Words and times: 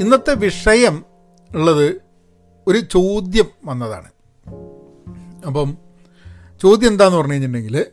ഇന്നത്തെ 0.00 0.34
വിഷയം 0.34 1.04
ഉള്ളത് 1.54 2.02
ഒരു 2.66 2.78
ചോദ്യം 2.78 3.44
വന്നതാണ്. 3.64 4.10
അപ്പം 5.46 5.78
ചോദ്യം 6.62 6.88
എന്താന്ന് 6.88 7.18
പറഞ്ഞു 7.18 7.32
കഴിഞ്ഞിട്ടുണ്ടെങ്കിൽ 7.32 7.86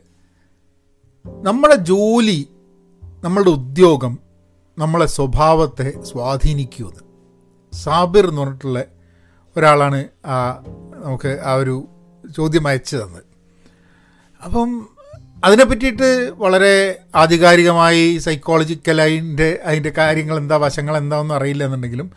നമ്മുടെ 1.26 1.74
ജോലി 1.74 2.48
നമ്മളുടെ 3.24 3.50
ഉദ്യോഗം 3.50 4.18
നമ്മളെ 4.78 5.06
സ്വഭാവത്തെ 5.06 6.02
സ്വാധീനിക്കുമെന്ന്. 6.02 7.02
സാബിർ 7.74 8.28
എന്ന് 8.28 8.40
പറഞ്ഞിട്ടുള്ള 8.40 8.84
ഒരാളാണ് 9.56 10.08
ആ 10.26 10.64
നമുക്ക് 11.04 11.40
ആ 11.44 11.54
ഒരു 11.54 11.84
ചോദ്യം 12.36 12.68
അയച്ചു 12.68 12.96
തന്നത്. 12.96 13.24
അപ്പം 14.44 14.95
അതിനെ 15.46 15.64
പറ്റിയിട്ട് 15.64 16.32
വളരെ 16.36 16.98
ആധികാരികമായി 17.14 18.18
സൈക്കോളജിക്കൽ 18.18 19.02
അതിന്റെ 19.02 19.58
അതിന്റെ 19.64 19.90
കാര്യങ്ങൾ 19.90 20.36
എന്താ 20.36 20.56
വശങ്ങൾ 20.56 20.96
എന്താണെന്ന് 20.96 21.34
അറിയില്ല 21.34 21.64
എന്നുണ്ടെങ്കിലും 21.64 22.10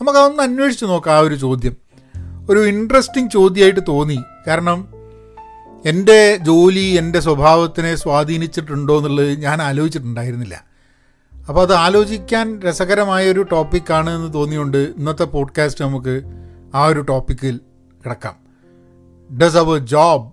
നമുക്കതൊന്ന് 0.00 0.42
അന്വേഷിച്ച് 0.42 0.84
നോക്കാം 0.84 1.16
ആ 1.16 1.18
ഒരു 1.18 1.34
ചോദ്യം. 1.34 1.76
ഒരു 2.50 2.58
ഇൻട്രസ്റ്റിംഗ് 2.58 3.30
ചോദ്യമായിട്ട് 3.30 3.80
തോന്നി. 3.88 4.18
കാരണം 4.46 4.88
എന്റെ 5.86 6.36
ജോലി 6.36 6.96
എന്റെ 6.98 7.20
സ്വഭാവത്തിനെ 7.20 7.94
സ്വാധീനിച്ചിട്ടുണ്ടോ 7.94 8.96
എന്നുള്ളത് 8.96 9.30
ഞാൻ 9.30 9.62
ആലോചിച്ചിട്ടുണ്ടായിരുന്നില്ല. 9.62 10.64
അപ്പോൾ 11.48 11.60
അത് 11.60 11.74
ആലോചിക്കാൻ 11.74 12.60
രസകരമായ 12.60 13.30
ഒരു 13.30 13.42
ടോപ്പിക്കാണ് 13.52 14.10
എന്ന് 14.10 14.34
തോന്നിയുകൊണ്ട് 14.34 14.78
ഇന്നത്തെ 14.78 15.24
പോഡ്കാസ്റ്റ് 15.24 15.84
നമുക്ക് 15.84 16.22
ആ 16.74 16.84
ഒരു 16.84 17.00
ടോപ്പിക്കിൽ 17.00 17.60
കിടക്കാം. 18.04 18.36
Does 19.38 19.56
our 19.56 19.78
job 19.78 20.32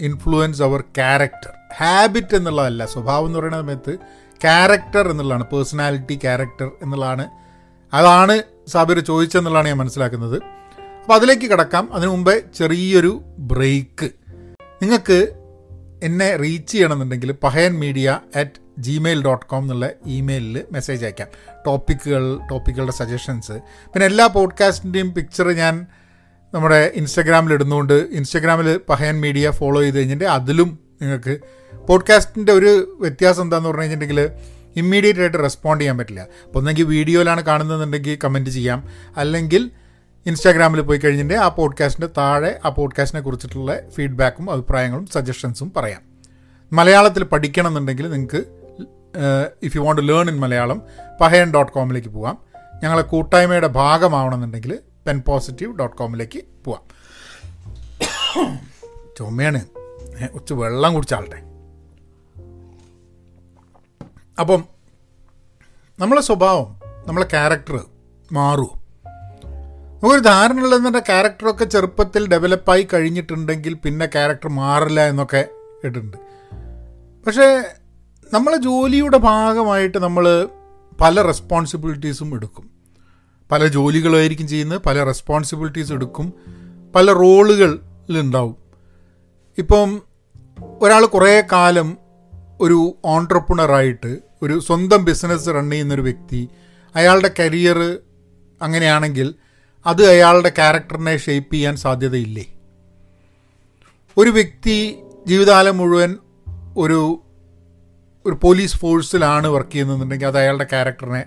influence 0.00 0.62
our 0.62 0.80
character 0.80 1.59
habit 1.76 2.36
എന്നുള്ളതല്ല. 2.36 2.86
സ്വഭാവം 2.86 3.26
എന്ന് 3.26 3.38
പറയുന്ന 3.38 3.60
സമയത്ത് 3.60 3.98
ക്യാരക്ടർ 4.42 5.08
എന്നുള്ളതാണ്. 5.08 5.44
പേഴ്സണാലിറ്റി 5.44 6.14
ക്യാരക്ടർ 6.14 6.70
എന്നുള്ളതാണ്. 6.82 7.28
അതാണ് 7.92 8.42
സാബിർ 8.68 8.98
ചോദിച്ചെന്നുള്ളതാണ് 9.00 9.68
ഞാൻ 9.68 9.76
മനസ്സിലാക്കുന്നത്. 9.76 10.42
അപ്പോൾ 11.00 11.14
അതിലേക്ക് 11.14 11.50
കിടക്കാം. 11.50 11.94
അതിനു 11.94 12.10
മുമ്പേ 12.10 12.42
ചെറിയൊരു 12.54 13.20
ബ്രേക്ക് 13.38 14.10
നിങ്ങൾക്ക് 14.82 15.36
എന്നെ 16.02 16.36
റീച്ച് 16.36 16.72
ചെയ്യണമെന്നുണ്ടെങ്കിൽ 16.72 17.32
Pahayan 17.32 17.78
media 17.80 18.20
at 18.36 18.50
Gmail 18.78 19.24
dot 19.24 19.46
com 19.46 19.62
എന്നുള്ള 19.62 19.90
ഇമെയിലിൽ 20.06 20.64
മെസ്സേജ് 20.72 21.04
അയക്കാം. 21.04 21.28
ടോപ്പിക്കുകൾ 21.66 22.40
ടോപ്പിക്കുകളുടെ 22.50 22.92
സജഷൻസ് 22.92 23.52
പിന്നെ 23.92 24.06
എല്ലാ 24.06 24.26
പോഡ്കാസ്റ്റിന്റെയും 24.26 25.14
പിക്ചർ 25.14 25.48
ഞാൻ 25.48 25.86
നമ്മുടെ 26.54 26.92
ഇൻസ്റ്റഗ്രാമിൽ 26.94 27.52
ഇടുന്നുകൊണ്ട് 27.52 27.92
ഇൻസ്റ്റഗ്രാമിൽ 27.92 28.80
പഹയൻ 28.88 29.20
മീഡിയ 29.20 29.50
ഫോളോ 29.50 29.80
ചെയ്ത് 29.80 29.98
കഴിഞ്ഞിട്ട് 29.98 30.24
അതിലും 30.24 30.89
നിങ്ങൾക്ക്. 31.00 31.38
പോഡ്കാസ്റ്റിന്റെ 31.88 32.52
ഒരു 32.52 32.96
വ്യത്യാസം 33.00 33.42
എന്താന്ന് 33.42 33.68
പറഞ്ഞു 33.68 33.82
കഴിഞ്ഞിട്ടുണ്ടെങ്കിൽ 33.82 34.30
ഇമ്മീഡിയറ്റ് 34.76 35.20
ആയിട്ട് 35.20 35.38
റെസ്പോണ്ട് 35.38 35.84
ചെയ്യാൻ 35.84 35.98
പറ്റില്ല. 35.98 36.20
അപ്പോൾ 36.20 36.58
ഒന്നെങ്കിൽ 36.58 36.84
വീഡിയോയിലാണ് 36.84 37.42
കാണുന്നതെന്നുണ്ടെങ്കിൽ 37.42 38.18
കമന്റ് 38.24 38.50
ചെയ്യാം. 38.50 38.88
അല്ലെങ്കിൽ 39.16 39.70
ഇൻസ്റ്റാഗ്രാമിൽ 40.26 40.80
പോയി 40.80 40.98
കഴിഞ്ഞിട്ട് 40.98 41.34
ആ 41.34 41.48
പോഡ്കാസ്റ്റിന്റെ 41.48 42.12
താഴെ 42.18 42.60
ആ 42.64 42.68
പോഡ്കാസ്റ്റിനെ 42.68 43.22
കുറിച്ചിട്ടുള്ള 43.22 43.80
ഫീഡ്ബാക്കും 43.90 44.50
അഭിപ്രായങ്ങളും 44.50 45.06
സജഷൻസും 45.06 45.72
പറയാം. 45.76 46.02
മലയാളത്തിൽ 46.72 47.24
പഠിക്കണം 47.24 47.68
എന്നുണ്ടെങ്കിൽ 47.68 48.10
നിങ്ങൾക്ക് 48.10 48.44
if 49.62 49.76
you 49.76 49.80
want 49.80 50.08
learn 50.08 50.28
in 50.28 50.40
Malayalam 50.40 50.82
Pahayan 51.20 51.52
dot 51.52 51.72
കോമിലേക്ക് 51.72 52.08
പോവാം. 52.08 52.38
ഞങ്ങളെ 52.82 53.02
കൂട്ടായ്മയുടെ 53.02 53.66
ഭാഗമാവണമെന്നുണ്ടെങ്കിൽ 53.66 54.78
പെൻ 55.06 55.22
പോസിറ്റീവ് 55.28 55.78
ഡോട്ട് 55.78 55.96
കോമിലേക്ക് 55.96 56.40
പോവാം. 56.64 56.82
ചുമയാണ്. 59.18 59.79
ഉച്ച 60.26 60.52
വെള്ളം 60.52 60.94
കുടിച്ചാളട്ടെ 60.94 61.36
അപ്പം 64.40 64.64
നമ്മളെ 65.98 66.20
സ്വഭാവം 66.20 66.80
നമ്മളെ 67.06 67.26
ക്യാരക്ടർ 67.26 67.84
മാറുമോ 68.32 68.80
നമുക്കൊരു 70.02 70.20
ധാരണ 70.20 70.60
ഉള്ളതിന്റെ 70.60 70.98
ക്യാരക്ടറൊക്കെ 70.98 71.64
ചെറുപ്പത്തിൽ 71.64 72.28
ഡെവലപ്പായി 72.28 72.88
കഴിഞ്ഞിട്ടുണ്ടെങ്കിൽ 72.94 73.74
പിന്നെ 73.74 74.06
ക്യാരക്ടർ 74.06 74.48
മാറില്ല 74.48 75.06
എന്നൊക്കെ 75.08 75.48
കേട്ടിട്ടുണ്ട് 75.84 76.16
പക്ഷേ 77.26 77.64
നമ്മളെ 78.34 78.56
ജോലിയുടെ 78.56 79.16
ഭാഗമായിട്ട് 79.16 79.98
നമ്മൾ 79.98 80.48
പല 81.00 81.22
റെസ്പോൺസിബിലിറ്റീസും 81.22 82.34
എടുക്കും. 82.34 82.70
പല 83.52 83.66
ജോലികളായിരിക്കും 83.66 84.48
ചെയ്യുന്നത് 84.48 84.82
പല 84.82 85.04
റെസ്പോൺസിബിലിറ്റീസ് 85.04 85.92
എടുക്കും 85.92 86.32
പല 86.94 87.12
റോളുകളിലുണ്ടാവും 87.12 88.56
ഇപ്പം 89.58 90.02
ഒരാൾ 90.62 91.06
കുറേ 91.06 91.42
കാലം 91.52 91.98
ഒരു 92.60 92.96
ഓൺട്രപ്രണറായിട്ട് 93.04 94.18
ഒരു 94.42 94.58
സ്വന്തം 94.58 95.04
ബിസിനസ് 95.04 95.48
റൺ 95.48 95.70
ചെയ്യുന്നൊരു 95.70 96.02
വ്യക്തി 96.02 96.48
അയാളുടെ 96.94 97.30
കരിയർ 97.38 97.98
അങ്ങനെയാണെങ്കിൽ 98.62 99.34
അത് 99.86 100.06
അയാളുടെ 100.06 100.48
ക്യാരക്ടറിനെ 100.48 101.16
ഷേപ്പ് 101.16 101.54
ചെയ്യാൻ 101.54 101.76
സാധ്യതയില്ലേ? 101.76 102.46
ഒരു 104.16 104.30
വ്യക്തി 104.30 104.98
ജീവിതകാലം 105.26 105.78
മുഴുവൻ 105.78 106.16
ഒരു 106.76 107.22
ഒരു 108.26 108.38
പോലീസ് 108.42 108.76
ഫോഴ്സിലാണ് 108.76 109.46
വർക്ക് 109.46 109.70
ചെയ്യുന്നതെന്നുണ്ടെങ്കിൽ 109.70 110.26
അത് 110.26 110.38
അയാളുടെ 110.38 110.64
ക്യാരക്ടറിനെ 110.64 111.24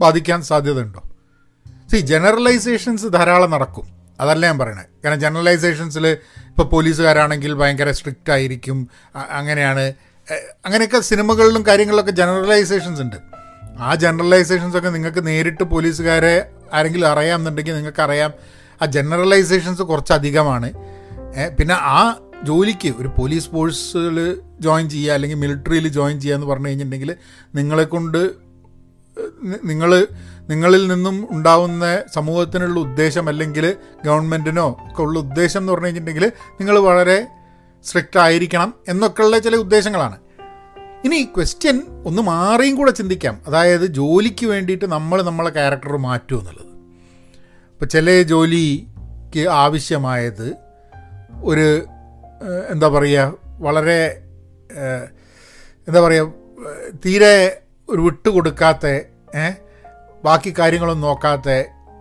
ബാധിക്കാൻ 0.00 0.42
സാധ്യതയുണ്ടോ? 0.42 1.02
സി 1.90 1.96
ജനറലൈസേഷൻസ് 1.96 3.06
ധാരാളം 3.06 3.50
നടക്കും. 3.50 3.97
അതല്ല 4.20 4.46
ഞാൻ 4.46 4.58
പറയണത് 4.58 4.86
കാരണം 5.04 5.20
ജനറലൈസേഷൻസിൽ 5.20 6.06
ഇപ്പോൾ 6.06 6.62
പോലീസുകാരാണെങ്കിൽ 6.62 7.54
ഭയങ്കര 7.54 7.90
സ്ട്രിക്റ്റ് 7.90 8.32
ആയിരിക്കും. 8.32 8.88
അങ്ങനെയാണ്. 9.30 9.92
അങ്ങനെയൊക്കെ 10.64 11.00
സിനിമകളിലും 11.00 11.66
കാര്യങ്ങളിലൊക്കെ 11.66 12.10
ജനറലൈസേഷൻസ് 12.10 13.00
ഉണ്ട്. 13.00 13.16
ആ 13.78 13.94
ജനറലൈസേഷൻസ് 13.94 14.76
ഒക്കെ 14.76 14.88
നിങ്ങൾക്ക് 14.88 15.26
നേരിട്ട് 15.26 15.64
പോലീസുകാരെ 15.64 16.48
ആരെങ്കിലും 16.72 17.08
അറിയാമെന്നുണ്ടെങ്കിൽ 17.08 17.74
നിങ്ങൾക്ക് 17.74 18.02
അറിയാം 18.02 18.32
ആ 18.82 18.86
ജനറലൈസേഷൻസ് 18.86 19.82
കുറച്ചധികമാണ്. 19.82 20.72
പിന്നെ 21.58 21.74
ആ 21.74 22.20
ജോലിക്ക് 22.42 22.88
ഒരു 22.88 23.10
പോലീസ് 23.18 23.48
ഫോഴ്സിൽ 23.48 24.40
ജോയിൻ 24.60 24.90
ചെയ്യുക 24.90 25.12
അല്ലെങ്കിൽ 25.12 25.36
മിലിറ്ററിയിൽ 25.36 25.88
ജോയിൻ 25.88 26.20
ചെയ്യുക 26.20 26.36
എന്ന് 26.36 26.46
പറഞ്ഞു 26.46 26.66
കഴിഞ്ഞിട്ടുണ്ടെങ്കിൽ 26.66 27.16
നിങ്ങളെ 27.54 27.84
കൊണ്ട് 27.84 28.47
നിങ്ങൾ 29.64 30.06
നിങ്ങളിൽ 30.48 30.86
നിന്നും 30.86 31.28
ഉണ്ടാവുന്ന 31.30 32.02
സമൂഹത്തിനുള്ള 32.14 32.80
ഉദ്ദേശം 32.80 33.28
അല്ലെങ്കിൽ 33.28 33.76
ഗവൺമെന്റിനോ 34.04 34.78
ഒക്കെ 34.90 35.02
ഉള്ള 35.02 35.18
ഉദ്ദേശം 35.18 35.60
എന്ന് 35.60 35.72
പറഞ്ഞു 35.72 35.86
കഴിഞ്ഞിട്ടുണ്ടെങ്കിൽ 35.86 36.32
നിങ്ങൾ 36.52 36.78
വളരെ 36.78 37.26
സ്ട്രിക്റ്റ് 37.84 38.18
ആയിരിക്കണം 38.18 38.74
എന്നൊക്കെയുള്ള 38.88 39.38
ചില 39.38 39.56
ഉദ്ദേശങ്ങളാണ്. 39.56 40.18
ഇനി 41.04 41.28
ക്വസ്റ്റ്യൻ 41.36 41.82
ഒന്ന് 42.06 42.22
മാറിയും 42.22 42.76
കൂടെ 42.76 42.90
ചിന്തിക്കാം. 42.90 43.42
അതായത് 43.46 43.86
ജോലിക്ക് 43.86 44.46
വേണ്ടിയിട്ട് 44.46 44.84
നമ്മൾ 44.84 45.22
നമ്മളെ 45.22 45.50
ക്യാരക്ടർ 45.50 45.96
മാറ്റും 45.96 46.38
എന്നുള്ളത്. 46.38 46.72
ഇപ്പോൾ 47.72 47.84
ചില 47.84 48.22
ജോലിക്ക് 48.22 49.48
ആവശ്യമായത് 49.48 50.54
ഒരു 51.42 51.82
എന്താ 52.70 52.88
പറയുക 52.88 53.34
വളരെ 53.44 54.22
എന്താ 55.88 56.00
പറയുക 56.00 56.32
തീരെ 57.06 57.62
ഒരു 57.88 58.00
വിട്ട് 58.00 58.28
കൊടുക്കാത്ത 58.28 58.86
ബാക്കി 60.24 60.54
കാര്യങ്ങളൊന്നും 60.58 61.08
നോക്കാത്ത 61.08 61.48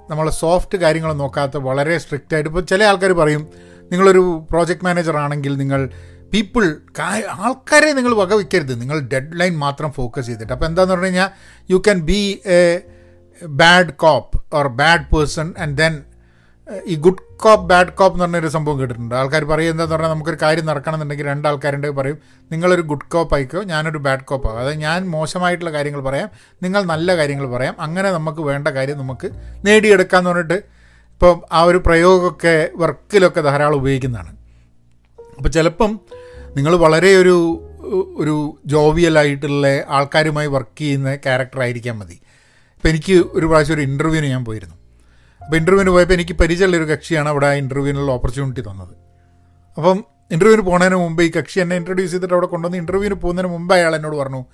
നമ്മളെ 0.09 0.31
സോഫ്റ്റ് 0.31 0.77
കാര്യങ്ങളൊന്നും 0.77 1.25
നോക്കാത്ത 1.25 1.57
വളരെ 1.57 1.97
സ്ട്രിക്റ്റ് 1.97 2.33
ആയിട്ട് 2.33 2.49
ഇപ്പോൾ 2.49 2.61
ചില 2.61 2.83
ആൾക്കാർ 2.83 3.11
പറയും 3.11 3.47
നിങ്ങളൊരു 3.91 4.47
പ്രോജക്റ്റ് 4.51 4.85
മാനേജർ 4.85 5.17
ആണെങ്കിൽ 5.17 5.57
നിങ്ങൾ 5.57 5.89
പീപ്പിൾ 6.33 6.75
ആൾക്കാരെ 7.39 7.91
നിങ്ങൾ 7.91 8.15
വക 8.15 8.19
വകവയ്ക്കരുത് 8.19 8.81
നിങ്ങൾ 8.81 8.99
ഡെഡ് 8.99 9.39
ലൈൻ 9.39 9.57
മാത്രം 9.57 9.91
ഫോക്കസ് 9.91 10.27
ചെയ്തിട്ട്. 10.27 10.53
അപ്പോൾ 10.53 10.65
എന്താന്ന് 10.65 10.93
പറഞ്ഞു 10.93 11.05
കഴിഞ്ഞാൽ 11.05 11.29
you 11.71 11.77
can 11.77 11.99
be 11.99 12.41
a 12.45 12.81
bad 13.47 13.93
cop 13.93 14.55
or 14.55 14.67
bad 14.67 15.15
person 15.15 15.53
and 15.59 15.77
then 15.77 16.03
ഈ 16.91 16.95
ഗുഡ് 17.05 17.23
കോപ്പ് 17.43 17.65
ബാഡ് 17.69 17.93
കോപ്പ് 17.99 18.15
എന്ന് 18.15 18.25
പറഞ്ഞൊരു 18.25 18.49
സംഭവം 18.55 18.77
കേട്ടിട്ടുണ്ട്. 18.79 19.13
ആൾക്കാർ 19.15 19.43
പറയും 19.51 19.71
എന്താന്ന് 19.73 19.93
പറഞ്ഞാൽ 19.95 20.11
നമുക്കൊരു 20.13 20.39
കാര്യം 20.41 20.65
നടക്കണമെന്നുണ്ടെങ്കിൽ 20.69 21.27
രണ്ട് 21.31 21.87
പറയും 21.99 22.17
നിങ്ങളൊരു 22.51 22.83
ഗുഡ് 22.91 23.07
കോപ്പ് 23.13 23.35
ആയിക്കോ 23.35 23.61
ഞാനൊരു 23.73 23.99
ബാഡ് 24.07 24.25
കോപ്പ് 24.29 24.47
ആകും 24.49 24.59
അതായത് 24.61 24.79
ഞാൻ 24.79 24.99
മോശമായിട്ടുള്ള 25.15 25.71
കാര്യങ്ങൾ 25.77 26.01
പറയാം 26.09 26.29
നിങ്ങൾ 26.63 26.81
നല്ല 26.93 27.15
കാര്യങ്ങൾ 27.19 27.47
പറയാം 27.55 27.75
അങ്ങനെ 27.85 28.11
നമുക്ക് 28.17 28.41
വേണ്ട 28.49 28.67
കാര്യം 28.77 28.97
നമുക്ക് 28.97 29.29
നേടിയെടുക്കാമെന്ന് 29.67 30.31
പറഞ്ഞിട്ട് 30.31 30.57
ഇപ്പോൾ 31.13 31.33
ആ 31.51 31.61
ഒരു 31.69 31.79
പ്രയോഗമൊക്കെ 31.85 32.55
വർക്കിലൊക്കെ 32.81 33.41
ധാരാളം 33.41 33.77
ഉപയോഗിക്കുന്നതാണ്. 33.81 34.31
അപ്പോൾ 35.37 35.49
ചിലപ്പം 35.49 35.93
നിങ്ങൾ 36.57 36.75
വളരെ 36.85 37.13
ഒരു 37.21 37.37
ഒരു 38.21 38.35
ജോവിയലായിട്ടുള്ള 38.65 39.67
ആൾക്കാരുമായി 39.97 40.47
വർക്ക് 40.47 40.79
ചെയ്യുന്ന 40.79 41.15
ക്യാരക്ടർ 41.15 41.59
ആയിരിക്കാൻ 41.65 41.95
മതി. 41.99 42.17
ഇപ്പോൾ 42.75 42.89
എനിക്ക് 42.89 43.15
ഒരു 43.37 43.45
പ്രാവശ്യം 43.45 43.75
ഒരു 43.75 43.81
ഇന്റർവ്യൂവിന് 43.81 44.31
ഞാൻ 44.33 44.43
പോയിരുന്നു. 44.45 44.75
അപ്പോൾ 45.47 45.57
ഇന്റർവ്യൂവിന് 45.57 45.89
പോയപ്പോൾ 45.89 46.13
എനിക്ക് 46.13 46.31
പരിചയമുള്ള 46.31 46.77
ഒരു 46.77 46.83
കക്ഷിയാണ് 46.83 47.29
അവിടെ 47.29 47.47
ആ 47.47 47.51
ഇന്റർവ്യൂവിനുള്ള 47.53 48.11
ഓപ്പർച്യൂണിറ്റി 48.11 48.61
തന്നത്. 48.61 48.95
അപ്പം 49.77 50.03
ഇന്റർവ്യൂവിന് 50.31 50.61
പോകുന്നതിന് 50.61 50.95
മുമ്പ് 50.95 51.23
ഈ 51.23 51.31
കക്ഷി 51.31 51.59
എന്നെ 51.59 51.75
ഇൻട്രൊഡ്യൂസ് 51.75 52.11
ചെയ്തിട്ട് 52.11 52.33
അവിടെ 52.33 52.47
കൊണ്ടുവന്ന് 52.47 52.77
ഇന്റർവ്യൂവിന് 52.77 53.13
പോകുന്നതിന് 53.13 53.51
മുമ്പ് 53.51 53.73
അയാൾ 53.73 53.95
എന്നോട് 53.95 54.15
പറഞ്ഞു 54.15 54.45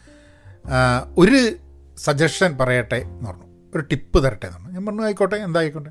ഒരു 1.17 1.53
സജഷൻ 1.97 2.57
പറയട്ടെ 2.57 2.95
എന്ന് 2.95 3.29
പറഞ്ഞു. 3.29 3.43
ഒരു 3.75 3.83
ടിപ്പ് 3.91 4.23
തരട്ടെ 4.23 4.45
എന്ന് 4.45 4.57
പറഞ്ഞു. 4.57 4.73
ഞാൻ 4.73 4.85
പറഞ്ഞു 4.85 5.03
ആയിക്കോട്ടെ 5.03 5.35
എന്തായിക്കോട്ടെ 5.35 5.89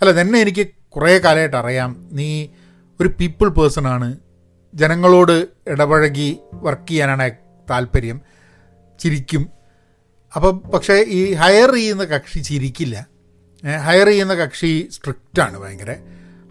അല്ല 0.00 0.20
തന്നെ 0.20 0.38
എനിക്ക് 0.38 0.66
കുറേ 0.88 1.18
കാലമായിട്ട് 1.18 1.56
അറിയാം. 1.56 2.08
നീ 2.12 2.46
ഒരു 3.00 3.08
പീപ്പിൾ 3.08 3.48
പേഴ്സൺ 3.48 3.88
ആണ്. 3.88 4.18
ജനങ്ങളോട് 4.74 5.46
ഇടപഴകി 5.66 6.38
വർക്ക് 6.52 6.88
ചെയ്യാനാണ് 6.88 7.30
താല്പര്യം. 7.70 8.20
ചിരിക്കും. 9.00 9.50
അപ്പം 10.36 10.58
പക്ഷേ 10.58 10.94
ഈ 10.94 11.32
ഹയർ 11.32 11.74
ചെയ്യുന്ന 11.74 12.04
കക്ഷി 12.04 12.38
ചിരിക്കില്ല. 12.38 13.15
ഹയർ 13.64 14.06
ചെയ്യുന്ന 14.06 14.34
കക്ഷി 14.34 14.88
സ്ട്രിക്റ്റാണ് 14.92 15.58
ഭയങ്കര. 15.58 15.96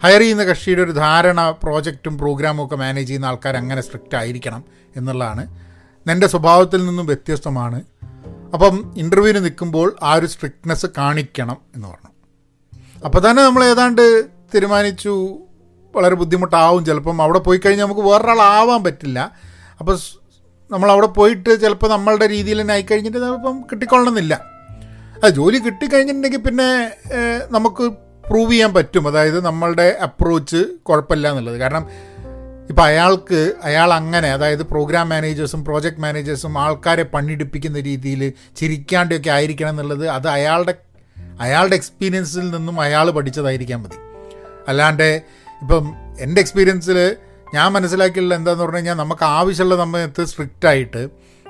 ഹയർ 0.04 0.20
ചെയ്യുന്ന 0.20 0.44
കക്ഷിയുടെ 0.44 0.82
ഒരു 0.82 0.90
ധാരണ 0.90 1.50
പ്രോജക്റ്റും 1.50 2.18
പ്രോഗ്രാമും 2.18 2.66
ഒക്കെ 2.66 2.76
മാനേജ് 2.76 3.08
ചെയ്യുന്ന 3.08 3.26
ആൾക്കാർ 3.26 3.56
അങ്ങനെ 3.56 3.82
സ്ട്രിക്റ്റ് 3.82 4.16
ആയിരിക്കണം 4.16 4.64
എന്നുള്ളതാണ്. 4.96 5.66
എന്റെ 6.10 6.26
സ്വഭാവത്തിൽ 6.26 6.86
നിന്നും 6.86 7.06
വ്യത്യസ്തമാണ്. 7.06 7.82
അപ്പം 8.52 8.94
ഇന്റർവ്യൂവിന് 8.96 9.44
നിൽക്കുമ്പോൾ 9.44 9.96
ആ 10.02 10.14
ഒരു 10.14 10.26
സ്ട്രിക്ട്നെസ് 10.26 10.86
കാണിക്കണം 10.98 11.56
എന്ന് 11.74 11.88
പറഞ്ഞു. 11.88 12.10
അപ്പോൾ 13.04 13.30
തന്നെ 13.30 13.44
നമ്മൾ 13.44 13.64
ഏതാണ്ട് 13.64 14.24
തീരുമാനിച്ചു 14.54 15.38
വളരെ 15.96 16.14
ബുദ്ധിമുട്ടാവും 16.14 16.84
ചിലപ്പം. 16.84 17.22
അവിടെ 17.22 17.38
പോയി 17.38 17.58
കഴിഞ്ഞാൽ 17.58 17.84
നമുക്ക് 17.84 18.00
വേറൊരാളാവാൻ 18.00 18.84
പറ്റില്ല. 18.84 19.32
അപ്പോൾ 19.80 19.98
നമ്മൾ 20.70 20.90
അവിടെ 20.90 21.06
പോയിട്ട് 21.06 21.60
ചിലപ്പോൾ 21.60 21.90
നമ്മളുടെ 21.90 22.28
രീതിയിൽ 22.28 22.60
തന്നെ 22.60 22.72
ആയിക്കഴിഞ്ഞിട്ട് 22.72 23.18
ചിലപ്പം 23.18 23.60
കിട്ടിക്കൊള്ളണമെന്നില്ല. 23.60 24.55
അത് 25.24 25.32
ജോലി 25.34 25.58
കിട്ടിക്കഴിഞ്ഞിട്ടുണ്ടെങ്കിൽ 25.58 26.38
പിന്നെ 26.38 26.68
നമുക്ക് 27.50 27.84
പ്രൂവ് 28.28 28.52
ചെയ്യാൻ 28.52 28.74
പറ്റും. 28.74 29.08
അതായത് 29.08 29.44
നമ്മളുടെ 29.44 29.98
അപ്രോച്ച് 30.02 30.56
കുഴപ്പമില്ല 30.56 31.30
എന്നുള്ളത്. 31.30 31.58
കാരണം 31.58 31.84
ഇപ്പം 32.70 32.84
അയാൾക്ക് 32.84 33.52
അയാൾ 33.64 33.92
അങ്ങനെ 33.92 34.32
അതായത് 34.32 34.62
പ്രോഗ്രാം 34.62 35.08
മാനേജേഴ്സും 35.08 35.64
പ്രോജക്റ്റ് 35.64 36.00
മാനേജേഴ്സും 36.00 36.58
ആൾക്കാരെ 36.58 37.02
പണിയെടുപ്പിക്കുന്ന 37.02 37.80
രീതിയിൽ 37.80 38.32
ചിരിക്കാണ്ടൊക്കെ 38.56 39.30
ആയിരിക്കണം 39.30 39.70
എന്നുള്ളത് 39.70 40.08
അത് 40.08 40.28
അയാളുടെ 40.28 40.74
അയാളുടെ 41.40 41.74
എക്സ്പീരിയൻസിൽ 41.74 42.50
നിന്നും 42.50 42.80
അയാൾ 42.80 43.10
പഠിച്ചതായിരിക്കാൻ 43.10 43.82
മതി. 43.82 43.98
അല്ലാണ്ട് 44.68 45.22
ഇപ്പം 45.62 45.94
എന്റെ 46.20 46.40
എക്സ്പീരിയൻസിൽ 46.40 47.16
ഞാൻ 47.54 47.72
മനസ്സിലാക്കിയുള്ള 47.72 48.34
എന്താന്ന് 48.34 48.62
പറഞ്ഞു 48.62 48.76
കഴിഞ്ഞാൽ 48.76 48.94
നമുക്ക് 48.94 49.24
ആവശ്യമുള്ള 49.24 49.76
സമയത്ത് 49.76 50.24
സ്ട്രിക്റ്റ് 50.24 50.68
ആയിട്ട് 50.68 51.02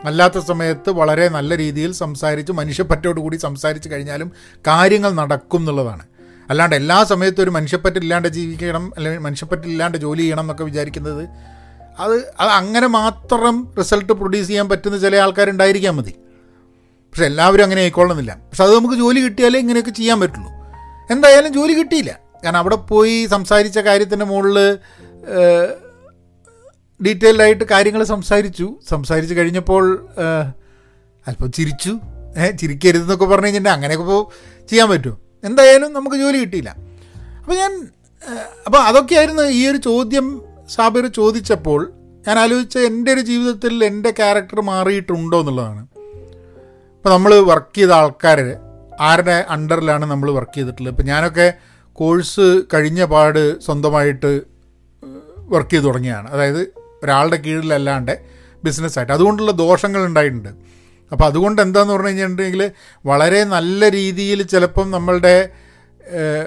അല്ലാത്ത 0.04 0.38
സമയത്ത് 0.38 0.90
വളരെ 0.90 1.28
നല്ല 1.28 1.56
രീതിയിൽ 1.56 1.92
സംസാരിച്ച് 1.92 2.52
മനുഷ്യപ്പറ്റോട് 2.52 3.20
കൂടി 3.20 3.36
സംസാരിച്ച് 3.36 3.88
കഴിഞ്ഞാലും 3.88 4.32
കാര്യങ്ങൾ 4.66 5.10
നടക്കും 5.10 5.58
എന്നുള്ളതാണ്. 5.58 6.06
അല്ലാണ്ട് 6.50 6.76
എല്ലാ 6.76 7.04
സമയത്തും 7.04 7.42
ഒരു 7.42 7.50
മനുഷ്യപ്പറ്റില്ലാണ്ട് 7.50 8.28
ജീവിക്കണം 8.28 8.92
അല്ലെങ്കിൽ 8.96 9.20
മനുഷ്യപ്പറ്റില്ലാണ്ട് 9.20 9.98
ജോലി 9.98 10.20
ചെയ്യണം 10.20 10.40
എന്നൊക്കെ 10.40 10.64
വിചാരിക്കുന്നത് 10.64 11.28
അത് 11.98 12.14
അത് 12.40 12.48
അങ്ങനെ 12.48 12.86
മാത്രം 12.86 13.74
റിസൾട്ട് 13.78 14.12
പ്രൊഡ്യൂസ് 14.12 14.48
ചെയ്യാൻ 14.48 14.68
പറ്റുന്ന 14.68 14.98
ചില 14.98 15.16
ആൾക്കാരുണ്ടായിരിക്കാൻ 15.16 15.96
മതി. 15.96 16.14
പക്ഷെ 16.84 17.24
എല്ലാവരും 17.24 17.64
അങ്ങനെ 17.64 17.80
ആയിക്കൊള്ളണമെന്നില്ല. 17.80 18.34
പക്ഷെ 18.34 18.64
അത് 18.64 18.74
നമുക്ക് 18.74 18.94
ജോലി 18.94 19.20
കിട്ടിയാലേ 19.20 19.60
ഇങ്ങനെയൊക്കെ 19.60 19.90
ചെയ്യാൻ 19.90 20.20
പറ്റുള്ളൂ. 20.20 20.50
എന്തായാലും 21.10 21.52
ജോലി 21.52 21.72
കിട്ടിയില്ല. 21.72 22.18
കാരണം 22.44 22.58
അവിടെ 22.58 22.76
പോയി 22.76 23.26
സംസാരിച്ച 23.26 23.78
കാര്യത്തിന്റെ 23.78 24.26
മുകളിൽ 24.26 24.76
ഡീറ്റെയിൽഡ് 27.02 27.42
ആയിട്ട് 27.42 27.64
കാര്യങ്ങൾ 27.64 28.04
സംസാരിച്ചു. 28.04 28.74
സംസാരിച്ച് 28.88 29.34
കഴിഞ്ഞപ്പോൾ 29.34 30.06
അല്പം 31.26 31.52
ചിരിച്ചു. 31.52 31.98
ഏഹ് 32.38 32.58
ചിരിക്കരുതെന്നൊക്കെ 32.58 33.24
പറഞ്ഞു 33.24 33.46
കഴിഞ്ഞിട്ടുണ്ടെങ്കിൽ 33.46 33.76
അങ്ങനെയൊക്കെ 33.76 34.04
ഇപ്പോൾ 34.04 34.66
ചെയ്യാൻ 34.68 34.90
പറ്റുമോ? 34.90 35.18
എന്തായാലും 35.44 35.92
നമുക്ക് 35.92 36.16
ജോലി 36.16 36.38
കിട്ടിയില്ല. 36.38 36.76
അപ്പോൾ 37.40 37.56
ഞാൻ 37.56 37.88
അപ്പോൾ 38.66 38.78
അതൊക്കെയായിരുന്നു 38.78 39.42
ഈ 39.42 39.68
ഒരു 39.68 39.76
ചോദ്യം 39.76 40.42
സാബിർ 40.68 41.06
ചോദിച്ചപ്പോൾ 41.06 41.92
ഞാൻ 42.28 42.38
ആലോചിച്ച 42.38 42.78
എന്റെ 42.78 43.12
ഒരു 43.12 43.20
ജീവിതത്തിൽ 43.20 43.84
എന്റെ 43.84 44.10
ക്യാരക്ടർ 44.10 44.60
മാറിയിട്ടുണ്ടോ 44.60 45.40
എന്നുള്ളതാണ്. 45.40 45.82
ഇപ്പോൾ 46.96 47.08
നമ്മൾ 47.08 47.34
വർക്ക് 47.34 47.76
ചെയ്ത 47.76 47.90
ആൾക്കാർ 47.90 48.56
ആരുടെ 49.00 49.44
അണ്ടറിലാണ് 49.48 50.04
നമ്മൾ 50.04 50.30
വർക്ക് 50.30 50.54
ചെയ്തിട്ടുള്ളത്? 50.54 50.92
ഇപ്പോൾ 50.92 51.02
ഞാനൊക്കെ 51.02 51.54
കോഴ്സ് 51.92 52.62
കഴിഞ്ഞ 52.74 53.04
പാട് 53.04 53.60
സ്വന്തമായിട്ട് 53.60 54.40
വർക്ക് 55.38 55.70
ചെയ്ത് 55.70 55.84
തുടങ്ങിയാണ് 55.84 56.30
അതായത് 56.30 56.75
ഒരാളുടെ 57.02 57.36
കീഴിലല്ലാണ്ട് 57.36 58.20
ബിസിനസ്സായിട്ട്. 58.64 59.12
അതുകൊണ്ടുള്ള 59.12 59.52
ദോഷങ്ങൾ 59.52 60.04
ഉണ്ടായിട്ടുണ്ട്. 60.04 60.48
അപ്പോൾ 61.12 61.24
അതുകൊണ്ട് 61.24 61.62
എന്താന്ന് 61.62 61.94
പറഞ്ഞു 61.94 62.08
കഴിഞ്ഞിട്ടുണ്ടെങ്കിൽ 62.08 62.70
വളരെ 63.06 63.44
നല്ല 63.44 63.90
രീതിയിൽ 63.90 64.42
ചിലപ്പം 64.42 64.90
നമ്മളുടെ 64.90 65.48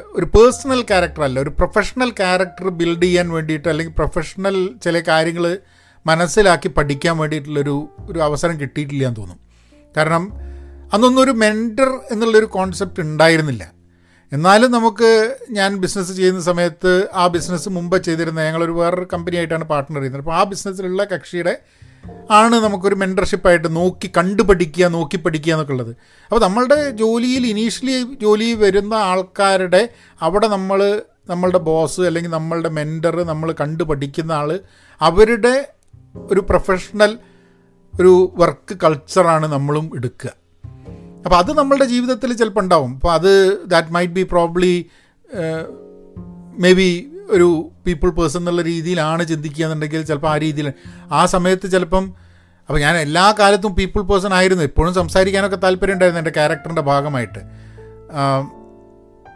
ഒരു 0.05 0.25
പേഴ്സണൽ 0.25 0.81
ക്യാരക്ടർ 0.81 1.23
അല്ല 1.23 1.39
ഒരു 1.39 1.49
പ്രൊഫഷണൽ 1.49 2.09
ക്യാരക്ടർ 2.09 2.69
ബിൽഡ് 2.69 3.01
ചെയ്യാൻ 3.01 3.29
വേണ്ടിയിട്ട് 3.31 3.69
അല്ലെങ്കിൽ 3.69 3.93
പ്രൊഫഷണൽ 3.93 4.77
ചില 4.83 4.99
കാര്യങ്ങൾ 4.99 5.57
മനസ്സിലാക്കി 6.05 6.69
പഠിക്കാൻ 6.69 7.17
വേണ്ടിയിട്ടുള്ളൊരു 7.17 7.87
ഒരു 7.99 8.19
അവസരം 8.19 8.59
കിട്ടിയിട്ടില്ല 8.59 9.07
എന്ന് 9.07 9.17
തോന്നും. 9.17 9.39
കാരണം 9.97 10.33
അന്നൊന്നും 10.93 11.23
ഒരു 11.23 11.31
മെന്റർ 11.31 11.89
എന്നുള്ളൊരു 12.11 12.45
കോൺസെപ്റ്റ് 12.45 13.01
ഉണ്ടായിരുന്നില്ല. 13.01 13.71
എന്നാലും 14.31 14.71
നമുക്ക് 14.71 15.09
ഞാൻ 15.49 15.77
ബിസിനസ് 15.77 16.13
ചെയ്യുന്ന 16.13 16.41
സമയത്ത് 16.41 16.91
ആ 17.13 17.27
ബിസിനസ് 17.27 17.69
മുമ്പ് 17.69 17.95
ചെയ്തിരുന്ന 18.07 18.45
ഞങ്ങളൊരു 18.47 18.71
വേറൊരു 18.71 19.07
കമ്പനി 19.13 19.35
ആയിട്ടാണ് 19.35 19.65
പാർട്ട്ണർ 19.65 19.99
ചെയ്യുന്നത്. 19.99 20.23
അപ്പോൾ 20.23 20.35
ആ 20.39 20.43
ബിസിനസ്സിലുള്ള 20.43 21.03
കക്ഷിയുടെ 21.13 21.53
ആണ് 22.31 22.55
നമുക്കൊരു 22.55 22.95
മെന്റർഷിപ്പായിട്ട് 22.95 23.75
നോക്കി 23.75 24.07
കണ്ടു 24.07 24.17
കണ്ടുപഠിക്കുക 24.17 24.85
നോക്കി 24.87 25.17
പഠിക്കുക 25.17 25.53
എന്നൊക്കെ 25.53 25.73
ഉള്ളത്. 25.73 25.93
അപ്പോൾ 26.31 26.39
നമ്മളുടെ 26.39 26.91
ജോലിയിൽ 26.91 27.45
ഇനീഷ്യലി 27.47 27.95
ജോലി 28.21 28.53
വരുന്ന 28.53 28.93
ആൾക്കാരുടെ 28.93 29.89
അവിടെ 30.21 30.47
നമ്മൾ 30.47 31.01
നമ്മളുടെ 31.29 31.57
ബോസ് 31.57 32.01
അല്ലെങ്കിൽ 32.01 32.31
നമ്മളുടെ 32.31 32.69
മെന്റർ 32.69 33.23
നമ്മൾ 33.31 33.49
കണ്ടു 33.61 33.83
പഠിക്കുന്ന 33.83 34.31
ആൾ 34.31 34.51
അവരുടെ 35.01 35.55
ഒരു 36.31 36.39
പ്രൊഫഷണൽ 36.49 37.17
ഒരു 37.93 38.13
വർക്ക് 38.35 38.73
കൾച്ചറാണ് 38.83 39.47
നമ്മളും 39.51 39.91
എടുക്കുക. 39.95 40.31
അപ്പോൾ 41.25 41.35
അത് 41.35 41.57
നമ്മളുടെ 41.57 41.85
ജീവിതത്തിൽ 41.85 42.33
ചിലപ്പോൾ 42.33 42.59
ഉണ്ടാവും. 42.59 42.93
അപ്പോൾ 42.95 43.13
അത് 43.13 43.31
that 43.65 43.91
might 43.91 44.13
be 44.13 44.23
probably 44.23 44.85
maybe 46.73 47.11
ഒരു 47.29 47.71
പീപ്പിൾ 47.87 48.09
പേഴ്സൺ 48.09 48.39
എന്നുള്ള 48.39 48.61
രീതിയിലാണ് 48.61 49.27
ചിന്തിക്കുക 49.27 49.65
എന്നുണ്ടെങ്കിൽ 49.65 50.01
ചിലപ്പോൾ 50.01 50.29
ആ 50.29 50.37
രീതിയിൽ 50.37 50.73
ആ 51.11 51.25
സമയത്ത് 51.25 51.71
ചിലപ്പം 51.71 52.13
അപ്പോൾ 52.69 52.79
ഞാൻ 52.79 52.97
എല്ലാ 52.97 53.35
കാലത്തും 53.39 53.75
പീപ്പിൾ 53.75 54.01
പേഴ്സൺ 54.01 54.33
ആയിരുന്നു. 54.33 54.63
എപ്പോഴും 54.63 54.93
സംസാരിക്കാനൊക്കെ 54.93 55.55
താല്പര്യം 55.55 55.93
ഉണ്ടായിരുന്നു 55.93 56.19
എന്റെ 56.19 56.31
ക്യാരക്ടറിന്റെ 56.35 56.81
ഭാഗമായിട്ട്. 56.81 57.39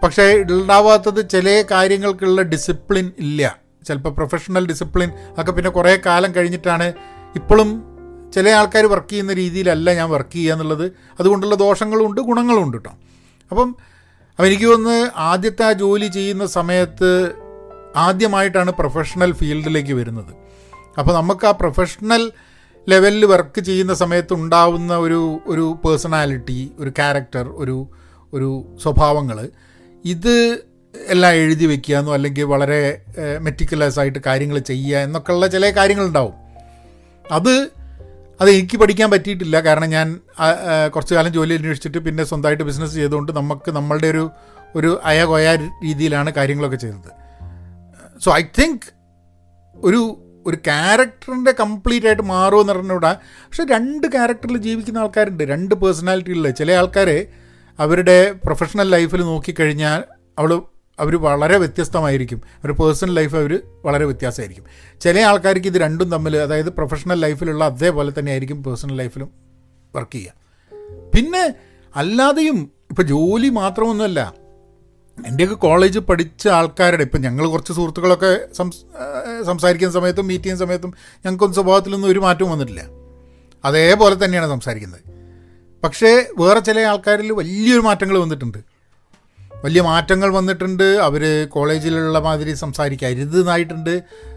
പക്ഷേ 0.04 0.26
ഉണ്ടാവാത്തത് 0.42 1.30
ചില 1.30 1.64
കാര്യങ്ങൾക്കുള്ള 1.72 2.42
ഡിസിപ്ലിൻ 2.42 3.12
ഇല്ല. 3.20 3.60
ചിലപ്പോൾ 3.88 4.10
പ്രൊഫഷണൽ 4.10 4.68
ഡിസിപ്ലിൻ 4.68 5.12
ഒക്കെ 5.40 5.52
പിന്നെ 5.52 5.72
കുറേ 5.72 6.02
കാലം 6.06 6.36
കഴിഞ്ഞിട്ടാണ് 6.36 6.94
ഇപ്പോഴും 7.36 7.70
ചില 8.34 8.50
ആൾക്കാർ 8.50 8.86
വർക്ക് 8.86 9.10
ചെയ്യുന്ന 9.10 9.34
രീതിയിലല്ല 9.34 9.94
ഞാൻ 9.94 10.10
വർക്ക് 10.10 10.34
ചെയ്യുക 10.34 10.54
എന്നുള്ളത്. 10.54 10.92
അതുകൊണ്ടുള്ള 11.20 11.56
ദോഷങ്ങളും 11.56 12.06
ഉണ്ട് 12.08 12.22
ഗുണങ്ങളും 12.22 12.64
ഉണ്ട് 12.64 12.78
കേട്ടോ 12.78 12.94
അപ്പം 13.52 13.70
അപ്പം 14.32 14.46
എനിക്ക് 14.46 14.66
വന്ന് 14.66 15.12
ആദ്യത്തെ 15.16 15.64
ആ 15.64 15.72
ജോലി 15.72 16.08
ചെയ്യുന്ന 16.08 16.46
സമയത്ത് 16.46 17.10
ആദ്യമായിട്ടാണ് 17.96 18.72
പ്രൊഫഷണൽ 18.72 19.32
ഫീൽഡിലേക്ക് 19.32 19.94
വരുന്നത്. 19.94 20.34
അപ്പോൾ 21.00 21.14
നമുക്ക് 21.14 21.46
ആ 21.46 21.52
പ്രൊഫഷണൽ 21.52 22.32
ലെവലിൽ 22.90 23.26
വർക്ക് 23.26 23.62
ചെയ്യുന്ന 23.62 23.94
സമയത്ത് 23.94 24.34
ഉണ്ടാവുന്ന 24.34 24.94
ഒരു 24.98 25.40
ഒരു 25.48 25.66
പേഴ്സണാലിറ്റി 25.86 26.72
ഒരു 26.80 26.90
ക്യാരക്ടർ 26.90 27.46
ഒരു 27.50 27.88
ഒരു 28.34 28.50
സ്വഭാവങ്ങൾ 28.84 29.50
ഇത് 30.06 30.36
എല്ലാം 31.10 31.34
എഴുതി 31.34 31.66
വെക്കുകയെന്നോ 31.66 32.14
അല്ലെങ്കിൽ 32.14 32.44
വളരെ 32.44 32.82
മെറ്റിക്കുലസ് 33.42 34.00
ആയിട്ട് 34.00 34.20
കാര്യങ്ങൾ 34.26 34.60
ചെയ്യുക 34.60 34.98
എന്നൊക്കെയുള്ള 34.98 35.48
ചില 35.48 35.70
കാര്യങ്ങളുണ്ടാവും. 35.70 36.34
അത് 37.32 37.54
അത് 38.42 38.50
എനിക്ക് 38.50 38.78
പഠിക്കാൻ 38.78 39.12
പറ്റിയിട്ടില്ല. 39.12 39.62
കാരണം 39.62 39.90
ഞാൻ 39.90 40.08
കുറച്ച് 40.96 41.14
കാലം 41.16 41.34
ജോലി 41.34 41.54
അന്വേഷിച്ചിട്ട് 41.54 41.98
പിന്നെ 41.98 42.24
സ്വന്തമായിട്ട് 42.24 42.64
ബിസിനസ് 42.64 42.94
ചെയ്തുകൊണ്ട് 42.94 43.32
നമുക്ക് 43.32 43.72
നമ്മളുടെ 43.72 44.08
ഒരു 44.08 44.30
ഒരു 44.76 45.02
അയ 45.06 45.24
കൊയ 45.24 45.56
രീതിയിലാണ് 45.56 46.30
കാര്യങ്ങളൊക്കെ 46.32 46.76
ചെയ്തത്. 46.76 47.12
സോ 48.24 48.32
ഐ 48.36 48.44
തിങ്ക് 48.60 48.88
ഒരു 49.76 50.02
ഒരു 50.48 50.56
ക്യാരക്ടറിന്റെ 50.56 51.52
കംപ്ലീറ്റ് 51.60 52.08
ആയിട്ട് 52.08 52.24
മാറുമെന്ന് 52.24 52.74
പറഞ്ഞുകൂടാ 52.74 53.12
പക്ഷെ 53.44 53.64
രണ്ട് 53.64 54.08
ക്യാരക്ടറിൽ 54.12 54.58
ജീവിക്കുന്ന 54.58 54.98
ആൾക്കാരുണ്ട്. 54.98 55.44
രണ്ട് 55.44 55.76
പേഴ്സണാലിറ്റികളിൽ 55.76 56.52
ചില 56.52 56.72
ആൾക്കാർ 56.72 57.10
അവരുടെ 57.80 58.18
പ്രൊഫഷണൽ 58.46 58.90
ലൈഫിൽ 58.90 59.22
നോക്കിക്കഴിഞ്ഞാൽ 59.22 60.04
അവൾ 60.40 60.52
അവർ 61.00 61.16
വളരെ 61.16 61.58
വ്യത്യസ്തമായിരിക്കും. 61.58 62.42
അവരുടെ 62.46 62.82
പേഴ്സണൽ 62.82 63.14
ലൈഫ് 63.14 63.36
അവർ 63.36 63.60
വളരെ 63.86 64.06
വ്യത്യാസമായിരിക്കും. 64.06 64.64
ചില 65.02 65.20
ആൾക്കാർക്ക് 65.20 65.68
ഇത് 65.68 65.78
രണ്ടും 65.78 66.12
തമ്മിൽ 66.12 66.38
അതായത് 66.38 66.70
പ്രൊഫഷണൽ 66.70 67.20
ലൈഫിലുള്ള 67.20 67.66
അതേപോലെ 67.66 68.14
തന്നെ 68.20 68.32
ആയിരിക്കും 68.32 68.64
പേഴ്സണൽ 68.64 68.96
ലൈഫിലും 68.96 69.30
വർക്ക് 69.96 70.12
ചെയ്യുക. 70.12 70.32
പിന്നെ 71.16 71.54
അല്ലാതെയും 71.96 72.72
ഇപ്പോൾ 72.90 73.02
ജോലി 73.02 73.50
മാത്രമൊന്നുമല്ല. 73.50 74.34
എന്റെയൊക്കെ 75.26 75.56
കോളേജ് 75.56 76.00
പഠിച്ച 76.00 76.48
ആൾക്കാരുടെ 76.48 77.04
ഇപ്പം 77.04 77.22
ഞങ്ങൾ 77.22 77.48
കുറച്ച് 77.48 77.74
സുഹൃത്തുക്കളൊക്കെ 77.74 78.54
സംസ് 78.54 78.78
സംസാരിക്കുന്ന 79.44 79.94
സമയത്തും 79.94 80.28
മീറ്റ് 80.28 80.44
ചെയ്യുന്ന 80.44 80.66
സമയത്തും 80.66 80.94
ഞങ്ങൾക്കൊന്നും 81.26 81.54
സ്വഭാവത്തിലൊന്നും 81.54 82.10
ഒരു 82.10 82.20
മാറ്റവും 82.20 82.52
വന്നിട്ടില്ല. 82.52 82.86
അതേപോലെ 83.66 84.26
തന്നെയാണ് 84.26 84.48
സംസാരിക്കുന്നത്. 84.48 85.02
പക്ഷേ 85.84 86.26
വേറെ 86.38 86.60
ചില 86.60 86.80
ആൾക്കാരിൽ 86.80 87.32
വലിയൊരു 87.32 87.82
മാറ്റങ്ങൾ 87.82 88.18
വന്നിട്ടുണ്ട്. 88.18 88.73
വലിയ 89.64 89.82
മാറ്റങ്ങൾ 89.82 90.34
വന്നിട്ടുണ്ട്. 90.34 90.84
അവർ 90.84 91.48
കോളേജിലുള്ള 91.50 92.20
മാതിരി 92.20 92.54
സംസാരിക്കരുത് 92.54 93.46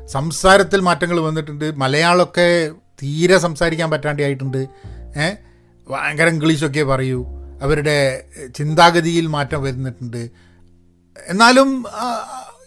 സംസാരത്തിൽ 0.06 0.80
മാറ്റങ്ങൾ 0.80 1.20
വന്നിട്ടുണ്ട്. 1.20 1.76
മലയാളമൊക്കെ 1.76 2.70
തീരെ 3.02 3.38
സംസാരിക്കാൻ 3.38 3.90
പറ്റാണ്ടായിട്ടുണ്ട് 3.90 4.58
ഏ? 5.18 5.34
ഭയങ്കര 5.90 6.28
ഇംഗ്ലീഷൊക്കെ 6.28 6.82
പറയൂ. 6.82 7.26
അവരുടെ 7.62 8.24
ചിന്താഗതിയിൽ 8.56 9.26
മാറ്റം 9.26 9.62
വരുന്നിട്ടുണ്ട്. 9.62 10.30
എന്നാലും 11.26 11.84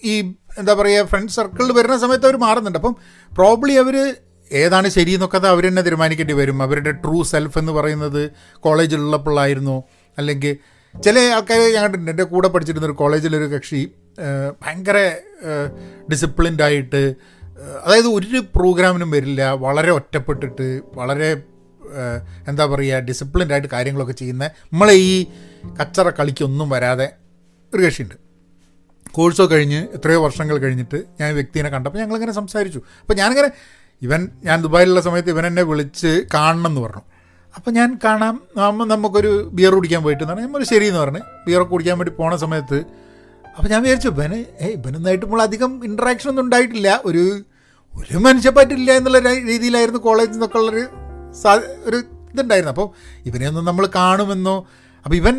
ഈ 0.04 0.34
എന്താ 0.58 0.74
പറയുക 0.74 1.06
ഫ്രണ്ട് 1.06 1.32
സർക്കിളിൽ 1.32 1.72
വരുന്ന 1.72 1.98
സമയത്ത് 1.98 2.26
അവർ 2.26 2.38
മാറുന്നുണ്ട്. 2.38 2.80
അപ്പം 2.80 2.96
പ്രോബ്ലി 3.34 3.74
അവർ 3.74 4.16
ഏതാണ് 4.52 4.90
ശരി 4.90 5.12
എന്നൊക്കെ 5.12 5.48
അവർ 5.48 5.68
തന്നെ 5.68 5.82
തീരുമാനിക്കേണ്ടി 5.82 6.34
വരും. 6.34 6.64
അവരുടെ 6.64 6.92
ട്രൂ 6.92 7.24
സെൽഫ് 7.24 7.58
എന്ന് 7.58 7.72
പറയുന്നത് 7.72 8.32
കോളേജിലുള്ളപ്പോഴായിരുന്നോ. 8.56 9.84
അല്ലെങ്കിൽ 10.18 10.58
ചില 10.94 11.18
ആൾക്കാർ 11.34 11.60
കണ്ടിട്ടുണ്ട് 11.76 12.12
എന്റെ 12.12 12.26
കൂടെ 12.26 12.48
പഠിച്ചിരുന്ന 12.50 12.86
ഒരു 12.86 12.98
കോളേജിലൊരു 13.02 13.48
കക്ഷി 13.54 13.82
ഭയങ്കര 14.62 14.98
ഡിസിപ്ലിൻഡ് 16.12 16.64
ആയിട്ട് 16.64 17.02
ഏഹ്, 17.62 17.78
അതായത് 17.86 18.10
ഒരു 18.10 18.40
പ്രോഗ്രാമിനും 18.56 19.10
വരില്ല. 19.12 19.42
വളരെ 19.64 19.92
ഒറ്റപ്പെട്ടിട്ട് 19.92 20.68
വളരെ 20.94 21.30
എന്താ 22.48 22.66
പറയുക 22.66 23.00
ഡിസിപ്ലിൻഡ് 23.02 23.54
ആയിട്ട് 23.54 23.68
കാര്യങ്ങളൊക്കെ 23.68 24.14
ചെയ്യുന്ന 24.14 24.44
നമ്മളെ 24.66 24.96
ഈ 25.06 25.14
കച്ചറ 25.80 26.10
കളിക്കൊന്നും 26.20 26.70
വരാതെ 26.70 27.08
ഒരു 27.74 27.82
കക്ഷിയുണ്ട് 27.82 28.16
കോഴ്സോ 29.14 29.46
കഴിഞ്ഞ് 29.52 29.80
എത്രയോ 29.96 30.20
വർഷങ്ങൾ 30.24 30.58
കഴിഞ്ഞിട്ട് 30.58 30.98
ഞാൻ 31.20 31.30
വ്യക്തിനെ 31.34 31.70
കണ്ടപ്പോൾ 31.70 32.00
ഞങ്ങളിങ്ങനെ 32.00 32.32
സംസാരിച്ചു. 32.32 32.80
അപ്പോൾ 33.02 33.14
ഞാനിങ്ങനെ 33.14 33.50
ഇവൻ 34.02 34.20
ഞാൻ 34.44 34.58
ദുബായിലുള്ള 34.62 35.02
സമയത്ത് 35.02 35.30
ഇവൻ 35.30 35.46
എന്നെ 35.48 35.64
വിളിച്ച് 35.64 36.12
കാണണം 36.34 36.68
എന്ന് 36.68 36.82
പറഞ്ഞു. 36.82 37.04
അപ്പോൾ 37.56 37.72
ഞാൻ 37.72 37.90
കാണാം. 38.04 38.36
നമ്മ 38.58 38.86
നമുക്കൊരു 38.94 39.32
ബിയർ 39.58 39.72
കുടിക്കാൻ 39.78 40.02
പോയിട്ട് 40.04 40.24
എന്ന് 40.24 40.34
പറഞ്ഞാൽ 40.34 40.48
നമ്മൾ 40.50 40.64
ശരി 40.72 40.86
എന്ന് 40.88 41.00
പറഞ്ഞ് 41.00 41.22
ബിയറൊക്കെ 41.46 41.72
കുടിക്കാൻ 41.74 41.96
വേണ്ടി 42.00 42.14
പോണ 42.20 42.34
സമയത്ത് 42.36 42.80
അപ്പോൾ 43.58 43.70
ഞാൻ 43.70 43.80
വിചാരിച്ചു 43.84 44.08
ഇവന് 44.08 44.40
ഏ 44.62 44.68
ഇവനൊന്നായിട്ട് 44.78 45.24
നമ്മൾ 45.26 45.42
അധികം 45.42 45.72
ഇൻട്രാക്ഷൻ 45.86 46.30
ഒന്നും 46.30 46.44
ഉണ്ടായിട്ടില്ല. 46.46 46.90
ഒരു 47.06 47.24
ഒരു 47.94 48.18
മനുഷ്യപ്പറ്റില്ല 48.20 48.92
എന്നുള്ള 48.92 49.20
രീതിയിലായിരുന്നു 49.52 50.00
കോളേജിൽ 50.00 50.32
നിന്നൊക്കെ 50.32 50.58
ഉള്ളൊരു 50.58 50.84
സാ 51.42 51.54
ഒരു 51.86 51.98
ഇതുണ്ടായിരുന്നു. 52.34 52.74
അപ്പോൾ 52.76 52.88
ഇവനെ 53.26 53.48
ഒന്ന് 53.48 53.62
നമ്മൾ 53.68 53.86
കാണുമെന്നോ 53.96 54.56
അപ്പോൾ 55.06 55.16
ഇവൻ 55.16 55.36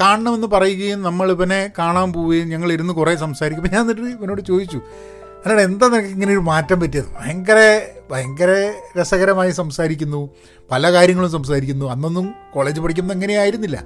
കാണണമെന്ന് 0.00 0.46
പറയുകയും 0.46 1.02
നമ്മൾ 1.02 1.26
ഇവനെ 1.32 1.60
കാണാൻ 1.78 2.12
പോവുകയും 2.12 2.48
ഞങ്ങൾ 2.48 2.72
ഇരുന്ന് 2.72 2.92
കുറേ 2.92 3.12
സംസാരിക്കുമ്പോൾ 3.16 3.72
ഞാൻ 3.76 3.82
എന്നിട്ട് 3.82 4.10
ഇവനോട് 4.16 4.40
ചോദിച്ചു 4.40 4.78
അല്ലാതെ 5.46 5.64
എന്താ 5.64 5.86
നിനക്ക് 5.88 6.08
ഇങ്ങനെ 6.08 6.32
ഒരു 6.32 6.40
മാറ്റം 6.40 6.80
പറ്റിയത്? 6.80 7.08
ഭയങ്കര 7.18 7.58
ഭയങ്കര 8.10 8.50
രസകരമായി 8.98 9.50
സംസാരിക്കുന്നു 9.50 10.30
പല 10.70 10.92
കാര്യങ്ങളും 10.92 11.30
സംസാരിക്കുന്നു. 11.30 11.86
അന്നൊന്നും 11.86 12.34
കോളേജ് 12.54 12.80
പഠിക്കുന്നത് 12.80 13.16
അങ്ങനെയായിരുന്നില്ല 13.16 13.78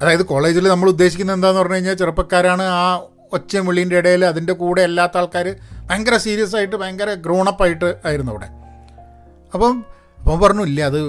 അതായത് 0.00 0.22
കോളേജിൽ 0.22 0.68
നമ്മൾ 0.68 0.88
ഉദ്ദേശിക്കുന്നത് 0.88 1.36
എന്താന്ന് 1.36 1.60
പറഞ്ഞു 1.60 1.74
കഴിഞ്ഞാൽ 1.74 1.94
ചെറുപ്പക്കാരാണ് 1.94 2.62
ആ 2.62 3.08
ഒച്ചയും 3.32 3.66
വിളീന്റെ 3.66 3.96
ഇടയിൽ 3.96 4.24
അതിന്റെ 4.24 4.52
കൂടെ 4.52 4.82
അല്ലാത്ത 4.82 5.16
ആൾക്കാർ 5.16 5.46
ഭയങ്കര 5.90 6.16
സീരിയസ് 6.16 6.56
ആയിട്ട് 6.56 6.76
ഭയങ്കര 6.76 7.14
ഗ്രോണപ്പായിട്ട് 7.14 7.94
ആയിരുന്നു 8.04 8.32
അവിടെ. 8.32 8.48
അപ്പം 9.54 9.84
അപ്പം 10.20 10.40
പറഞ്ഞു 10.40 10.62
ഇല്ല 10.62 10.82
അത് 10.82 11.00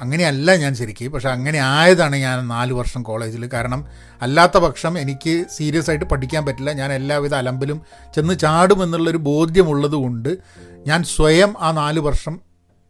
അങ്ങനെയല്ല 0.00 0.56
ഞാൻ 0.56 0.74
ശരിക്ക് 0.74 1.08
പക്ഷേ 1.08 1.28
അങ്ങനെ 1.28 1.58
ആയതാണ് 1.58 2.16
ഞാൻ 2.16 2.48
നാല് 2.48 2.72
വർഷം 2.72 3.02
കോളേജിൽ. 3.02 3.46
കാരണം 3.46 3.86
അല്ലാത്ത 4.22 4.58
പക്ഷം 4.58 4.98
എനിക്ക് 4.98 5.44
സീരിയസ് 5.56 5.90
ആയിട്ട് 5.90 6.04
പഠിക്കാൻ 6.04 6.46
പറ്റില്ല. 6.46 6.72
ഞാൻ 6.72 6.92
എല്ലാവിധ 6.92 7.34
അലമ്പിലും 7.34 7.82
ചെന്ന് 8.14 8.38
ചാടുമെന്നുള്ളൊരു 8.38 9.16
ബോധ്യമുള്ളത് 9.16 9.94
കൊണ്ട് 9.94 10.38
ഞാൻ 10.86 11.02
സ്വയം 11.02 11.54
ആ 11.58 11.72
നാല് 11.72 12.00
വർഷം 12.00 12.40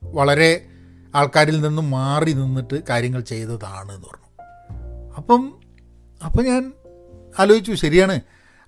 വളരെ 0.05 0.67
ആൾക്കാരിൽ 1.15 1.61
നിന്നും 1.61 1.91
മാറി 1.91 2.33
നിന്നിട്ട് 2.33 2.83
കാര്യങ്ങൾ 2.89 3.21
ചെയ്തതാണ് 3.21 3.93
എന്ന് 3.93 4.07
പറഞ്ഞു. 4.07 4.27
അപ്പം 5.17 5.53
അപ്പം 6.25 6.45
ഞാൻ 6.45 6.73
ആലോചിച്ചു 7.39 7.73
ശരിയാണ്. 7.73 8.21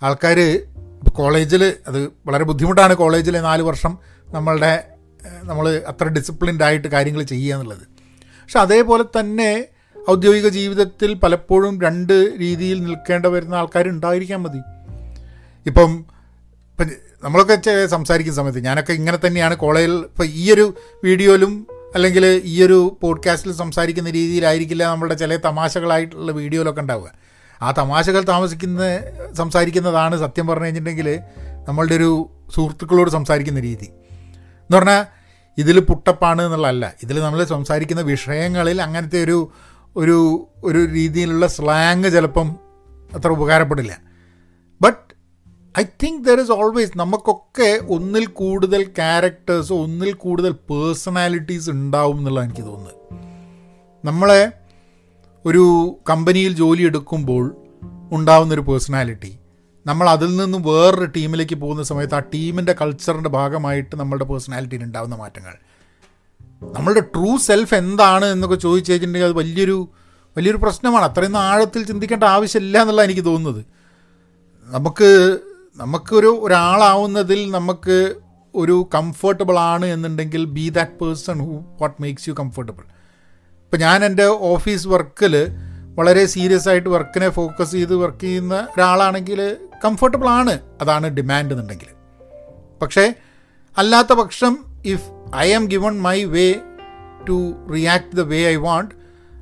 ആൾക്കാർ 0.03 0.67
കോളേജിൽ 1.09 1.75
അത് 1.87 2.13
വളരെ 2.27 2.45
ബുദ്ധിമുട്ടാണ് 2.45 2.95
കോളേജിലെ 2.95 3.41
നാല് 3.41 3.63
വർഷം 3.63 3.99
നമ്മളുടെ 4.29 4.85
നമ്മൾ 5.43 5.83
അത്ര 5.87 6.09
ഡിസിപ്ലിൻഡ് 6.09 6.63
ആയിട്ട് 6.63 6.89
കാര്യങ്ങൾ 6.89 7.23
ചെയ്യുക 7.23 7.55
എന്നുള്ളത്. 7.55 7.98
പക്ഷെ 8.49 8.59
അതേപോലെ 8.59 9.05
തന്നെ 9.21 9.65
ഔദ്യോഗിക 10.11 10.49
ജീവിതത്തിൽ 10.49 11.15
പലപ്പോഴും 11.15 11.81
രണ്ട് 11.81 12.33
രീതിയിൽ 12.39 12.83
നിൽക്കേണ്ട 12.83 13.27
വരുന്ന 13.27 13.55
ആൾക്കാരുണ്ടായിരിക്കാൻ 13.55 14.43
മതി. 14.43 14.59
ഇപ്പം 15.67 16.05
ഇപ്പം 16.73 16.87
നമ്മളൊക്കെ 17.25 17.87
സംസാരിക്കുന്ന 17.87 18.37
സമയത്ത് 18.37 18.59
ഞാനൊക്കെ 18.59 18.93
ഇങ്ങനെ 18.93 19.19
തന്നെയാണ് 19.27 19.57
കോളേജിൽ 19.57 19.93
ഇപ്പം 19.93 20.25
ഈയൊരു 20.25 20.75
വീഡിയോയിലും 21.05 21.67
അല്ലെങ്കിൽ 21.95 22.43
ഈയൊരു 22.45 22.99
പോഡ്കാസ്റ്റിൽ 23.01 23.53
സംസാരിക്കുന്ന 23.53 24.11
രീതിയിലായിരിക്കില്ല 24.11 24.85
നമ്മുടെ 24.85 25.15
ചില 25.15 25.37
തമാശകളായിട്ടുള്ള 25.37 26.33
വീഡിയോയിലൊക്കെ 26.33 26.81
ഉണ്ടാവുക. 26.81 27.11
ആ 27.63 27.71
തമാശകൾ 27.71 28.23
താമസിക്കുന്ന 28.23 29.01
സംസാരിക്കുന്നതാണ് 29.33 30.21
സത്യം 30.21 30.47
പറഞ്ഞു 30.47 30.65
കഴിഞ്ഞിട്ടുണ്ടെങ്കിൽ 30.65 31.21
നമ്മളുടെ 31.69 31.95
ഒരു 31.95 32.31
സുഹൃത്തുക്കളോട് 32.55 33.11
സംസാരിക്കുന്ന 33.11 33.61
രീതി. 33.61 33.85
എന്ന് 33.85 34.77
പറഞ്ഞാൽ 34.77 35.18
ഇതിൽ 35.59 35.81
പുട്ടപ്പാണ് 35.81 36.43
എന്നുള്ളതല്ല. 36.43 36.95
ഇതിൽ 37.03 37.21
നമ്മൾ 37.21 37.45
സംസാരിക്കുന്ന 37.45 38.03
വിഷയങ്ങളിൽ 38.03 38.83
അങ്ങനത്തെ 38.83 39.25
ഒരു 39.25 39.51
ഒരു 39.97 40.49
ഒരു 40.65 40.85
രീതിയിലുള്ള 40.85 41.47
സ്ലാങ് 41.47 42.05
ചിലപ്പം 42.05 42.57
അത്ര 43.15 43.29
ഉപകാരപ്പെടില്ല. 43.29 43.99
But 44.81 45.15
I 45.81 45.85
think 46.03 46.25
there 46.25 46.41
is 46.41 46.51
always 46.51 46.93
നമുക്കൊക്കെ 46.97 47.81
ഒന്നിൽ 47.89 48.27
കൂടുതൽ 48.27 48.83
ക്യാരക്ടേഴ്സ് 48.85 49.73
ഒന്നിൽ 49.73 50.13
കൂടുതൽ 50.13 50.53
പേഴ്സണാലിറ്റീസ് 50.53 51.71
ഉണ്ടാവും 51.71 52.19
എന്നുള്ളതാണ് 52.19 52.51
എനിക്ക് 52.51 52.67
തോന്നുന്നത്. 52.67 52.95
നമ്മളെ 54.05 54.53
ഒരു 55.47 55.97
കമ്പനിയിൽ 56.11 56.53
ജോലി 56.53 56.83
എടുക്കുമ്പോൾ 56.83 57.57
ഉണ്ടാവുന്നൊരു 58.13 58.61
പേഴ്സണാലിറ്റി 58.61 59.39
നമ്മൾ 59.89 60.09
അതിൽ 60.09 60.37
നിന്ന് 60.37 60.59
വേറൊരു 60.59 61.05
ടീമിലേക്ക് 61.05 61.55
പോകുന്ന 61.55 61.83
സമയത്ത് 61.83 62.15
ആ 62.15 62.19
ടീമിന്റെ 62.19 62.73
കൾച്ചറിന്റെ 62.81 63.29
ഭാഗമായിട്ട് 63.29 63.97
നമ്മളുടെ 63.97 64.25
പേഴ്സണാലിറ്റിയിൽ 64.25 64.83
ഉണ്ടാകുന്ന 64.83 65.17
മാറ്റങ്ങൾ. 65.17 65.55
നമ്മളുടെ 66.77 67.01
ട്രൂ 67.01 67.37
സെൽഫ് 67.37 67.75
എന്താണ് 67.75 68.25
എന്നൊക്കെ 68.25 68.57
ചോദിച്ചു 68.57 68.93
കഴിഞ്ഞിട്ടുണ്ടെങ്കിൽ 68.93 69.29
അത് 69.29 69.37
വലിയൊരു 69.37 69.89
വലിയൊരു 70.37 70.57
പ്രശ്നമാണ്. 70.57 71.05
അത്രയും 71.05 71.37
ആഴത്തിൽ 71.37 71.83
ചിന്തിക്കേണ്ട 71.83 72.25
ആവശ്യമില്ല 72.25 72.81
എന്നുള്ള 72.81 73.03
എനിക്ക് 73.03 73.25
തോന്നുന്നത്. 73.25 73.65
നമുക്ക് 74.67 75.39
നമുക്കൊരു 75.77 76.39
ഒരാളാവുന്നതിൽ 76.43 77.51
നമുക്ക് 77.51 78.15
ഒരു 78.55 78.89
കംഫർട്ടബിൾ 78.95 79.59
ആണ് 79.59 79.87
എന്നുണ്ടെങ്കിൽ 79.87 80.45
be 80.45 80.69
that 80.69 81.05
person 81.05 81.39
who 81.39 81.65
what 81.81 82.03
makes 82.03 82.29
you 82.29 82.35
comfortable 82.35 82.85
ഇപ്പം 83.65 83.81
ഞാൻ 83.81 84.05
എന്റെ 84.05 84.25
ഓഫീസ് 84.25 84.89
വർക്കിൽ 84.89 85.35
വളരെ 85.95 86.27
സീരിയസ് 86.27 86.69
ആയിട്ട് 86.69 86.89
വർക്കിനെ 86.89 87.29
ഫോക്കസ് 87.29 87.73
ചെയ്ത് 87.73 87.95
വർക്ക് 87.95 88.21
ചെയ്യുന്ന 88.21 88.55
ഒരാളാണെങ്കിൽ 88.77 89.57
കംഫർട്ടബിൾ 89.85 90.29
ആണ് 90.29 90.61
അതാണ് 90.81 91.07
ഡിമാൻഡ് 91.09 91.53
എന്നുണ്ടെങ്കിൽ. 91.53 91.89
പക്ഷേ 92.83 93.15
അല്ലാത്ത 93.79 94.13
പക്ഷം 94.13 94.59
if 94.85 95.37
I 95.37 95.53
am 95.53 95.65
given 95.67 96.01
my 96.01 96.25
way 96.25 96.55
to 97.29 97.55
react 97.75 98.17
the 98.17 98.21
way 98.21 98.47
I 98.49 98.55
want 98.55 98.95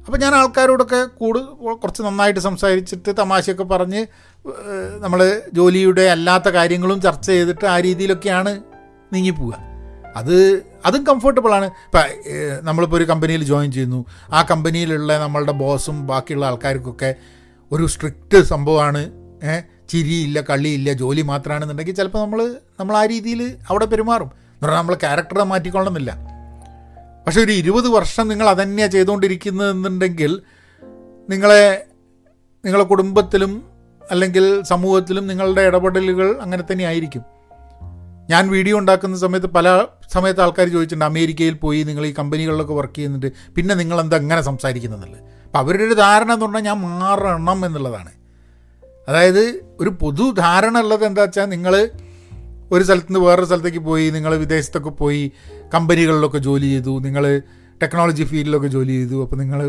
അപ്പോൾ 0.07 0.19
ഞാൻ 0.19 0.35
ആൾക്കാരോടൊക്കെ 0.35 1.05
കൂട് 1.05 1.39
കുറച്ച് 1.83 2.03
നന്നായിട്ട് 2.03 2.41
സംസാരിച്ചിട്ട് 2.41 3.11
തമാശയൊക്കെ 3.19 3.65
പറഞ്ഞ് 3.65 4.07
നമ്മൾ 4.99 5.43
ജോലിയുടെ 5.53 6.03
അല്ലാത്ത 6.03 6.49
കാര്യങ്ങളും 6.49 7.01
ചർച്ച 7.01 7.27
ചെയ്തിട്ട് 7.27 7.67
ആ 7.67 7.81
രീതിയിലൊക്കെയാണ് 7.81 8.63
നീങ്ങിപ്പോവുക. 9.13 9.59
അത് 10.17 10.63
അതും 10.87 11.05
കംഫർട്ടബിളാണ് 11.05 11.65
ഇപ്പം 11.65 12.01
നമ്മളിപ്പോൾ 12.63 12.97
ഒരു 12.97 13.05
കമ്പനിയിൽ 13.05 13.45
ജോയിൻ 13.45 13.73
ചെയ്യുന്നു. 13.73 14.05
ആ 14.33 14.43
കമ്പനിയിലുള്ള 14.43 15.19
നമ്മളുടെ 15.19 15.53
ബോസും 15.53 16.07
ബാക്കിയുള്ള 16.07 16.47
ആൾക്കാർക്കൊക്കെ 16.47 17.15
ഒരു 17.73 17.87
സ്ട്രിക്റ്റ് 17.87 18.43
സംഭവമാണ് 18.43 19.03
ഏഹ് 19.45 19.63
ചിരിയില്ല 19.91 20.41
കള്ളിയില്ല 20.51 20.93
ജോലി 20.93 21.23
മാത്രമാണെന്നുണ്ടെങ്കിൽ 21.23 21.95
ചിലപ്പോൾ 21.95 22.19
നമ്മൾ 22.19 22.41
നമ്മൾ 22.81 22.97
ആ 22.97 23.05
രീതിയിൽ 23.07 23.41
അവിടെ 23.71 23.85
പെരുമാറും. 23.85 24.31
എന്ന് 24.55 24.67
പറഞ്ഞാൽ 24.67 24.81
നമ്മൾ 24.81 24.95
ക്യാരക്ടറെ 24.95 25.45
മാറ്റിക്കൊള്ളണമെന്നില്ല 25.45 26.13
പക്ഷെ 27.27 27.41
ഒരു 27.41 27.53
ഇരുപത് 27.53 27.89
വർഷം 27.89 28.29
നിങ്ങൾ 28.29 28.49
അതന്നെയാണ് 28.49 28.93
ചെയ്തുകൊണ്ടിരിക്കുന്നതെന്നുണ്ടെങ്കിൽ 28.93 30.33
നിങ്ങളെ 31.29 31.65
നിങ്ങളെ 32.65 32.85
കുടുംബത്തിലും 32.85 33.53
അല്ലെങ്കിൽ 34.11 34.63
സമൂഹത്തിലും 34.63 35.27
നിങ്ങളുടെ 35.27 35.63
ഇടപെടലുകൾ 35.63 36.29
അങ്ങനെ 36.43 36.63
തന്നെ 36.71 36.85
ആയിരിക്കും. 36.85 37.23
ഞാൻ 38.31 38.45
വീഡിയോ 38.51 38.79
ഉണ്ടാക്കുന്ന 38.79 39.17
സമയത്ത് 39.17 39.47
പല 39.47 39.67
സമയത്ത് 40.15 40.41
ആൾക്കാർ 40.41 40.67
ചോദിച്ചിട്ടുണ്ട് 40.69 41.05
അമേരിക്കയിൽ 41.05 41.55
പോയി 41.55 41.83
നിങ്ങൾ 41.83 42.07
ഈ 42.07 42.13
കമ്പനികളിലൊക്കെ 42.13 42.73
വർക്ക് 42.73 42.97
ചെയ്യുന്നുണ്ട് 42.97 43.29
പിന്നെ 43.57 43.75
നിങ്ങൾ 43.75 44.01
എന്താ 44.01 44.17
അങ്ങനെ 44.17 44.43
സംസാരിക്കുന്നതല്ലേ 44.43 45.21
അപ്പോൾ 45.45 45.59
അവരുടെ 45.59 45.85
ഒരു 45.85 45.95
ധാരണ 45.95 46.31
എന്ന് 46.33 46.47
പറഞ്ഞാൽ 46.47 46.61
ഞാൻ 46.61 46.79
മാറണം 46.81 47.67
എന്നുള്ളതാണ്. 47.67 48.13
അതായത് 49.09 49.63
ഒരു 49.81 49.91
പൊതു 49.91 50.31
ധാരണ 50.31 50.79
ഉള്ളത് 50.79 51.05
എന്താ 51.05 51.23
വെച്ചാൽ 51.23 51.45
നിങ്ങൾ 51.45 51.91
ഒരു 52.73 52.85
സ്ഥലത്ത് 52.85 53.07
നിന്ന് 53.07 53.21
വേറൊരു 53.21 53.47
സ്ഥലത്തേക്ക് 53.47 53.79
പോയി 53.79 54.11
നിങ്ങൾ 54.11 54.37
വിദേശത്തൊക്കെ 54.37 54.91
പോയി 54.91 55.33
കമ്പനികളിലൊക്കെ 55.75 56.39
ജോലി 56.39 56.67
ചെയ്തു 56.67 56.99
നിങ്ങൾ 56.99 57.43
ടെക്നോളജി 57.83 58.25
ഫീൽഡിലൊക്കെ 58.25 58.69
ജോലി 58.69 58.93
ചെയ്തു 58.93 59.23
അപ്പോൾ 59.23 59.37
നിങ്ങൾ 59.37 59.61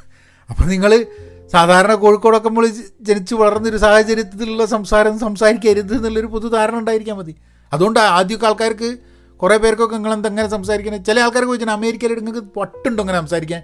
അപ്പോൾ 0.50 0.64
നിങ്ങൾ 0.64 1.06
സാധാരണ 1.52 1.94
കോഴിക്കോടൊക്കെ 1.94 2.48
നമ്മൾ 2.48 2.66
ജനിച്ച് 3.00 3.34
വളർന്നൊരു 3.34 3.76
സാഹചര്യത്തിലുള്ള 3.76 4.64
സംസാരം 4.64 5.18
സംസാരിക്കരുത് 5.18 5.94
എന്നുള്ളൊരു 5.94 6.26
പൊതു 6.26 6.46
ധാരണ 6.46 6.76
ഉണ്ടായിരിക്കാൻ 6.76 7.16
മതി. 7.16 7.34
അതുകൊണ്ട് 7.72 8.00
ആദ്യമൊക്കെ 8.00 8.46
ആൾക്കാർക്ക് 8.46 8.98
കുറേ 9.36 9.56
പേർക്കൊക്കെ 9.56 9.94
നിങ്ങൾ 9.94 10.12
എന്തെങ്ങനെ 10.12 10.48
സംസാരിക്കണം? 10.48 11.04
ചില 11.04 11.20
ആൾക്കാർക്ക് 11.20 11.50
ചോദിച്ചാൽ 11.50 11.70
അമേരിക്കയിൽ 11.70 12.18
നിങ്ങൾക്ക് 12.18 12.58
വട്ടുണ്ടോ 12.58 13.02
അങ്ങനെ 13.02 13.18
സംസാരിക്കാൻ? 13.18 13.62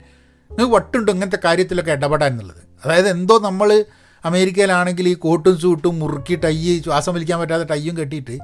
നിങ്ങൾക്ക് 0.50 0.74
വട്ടുണ്ടോ 0.76 1.12
ഇങ്ങനത്തെ 1.12 1.40
കാര്യത്തിലൊക്കെ 1.44 1.92
ഇടപെടാൻ 1.92 2.32
എന്നുള്ളത്. 2.32 2.62
അതായത് 2.84 3.08
എന്തോ 3.08 3.38
നമ്മൾ 3.38 3.84
അമേരിക്കയിലാണെങ്കിൽ 4.24 5.08
ഈ 5.08 5.14
കോട്ടും 5.14 5.58
സൂട്ടും 5.58 5.98
മുറുക്കി 5.98 6.36
ടൈ 6.36 6.80
ശ്വാസം 6.80 7.14
വലിക്കാൻ 7.14 7.40
പറ്റാതെ 7.40 7.64
ടൈയും 7.64 7.98
കെട്ടിയിട്ട് 7.98 8.38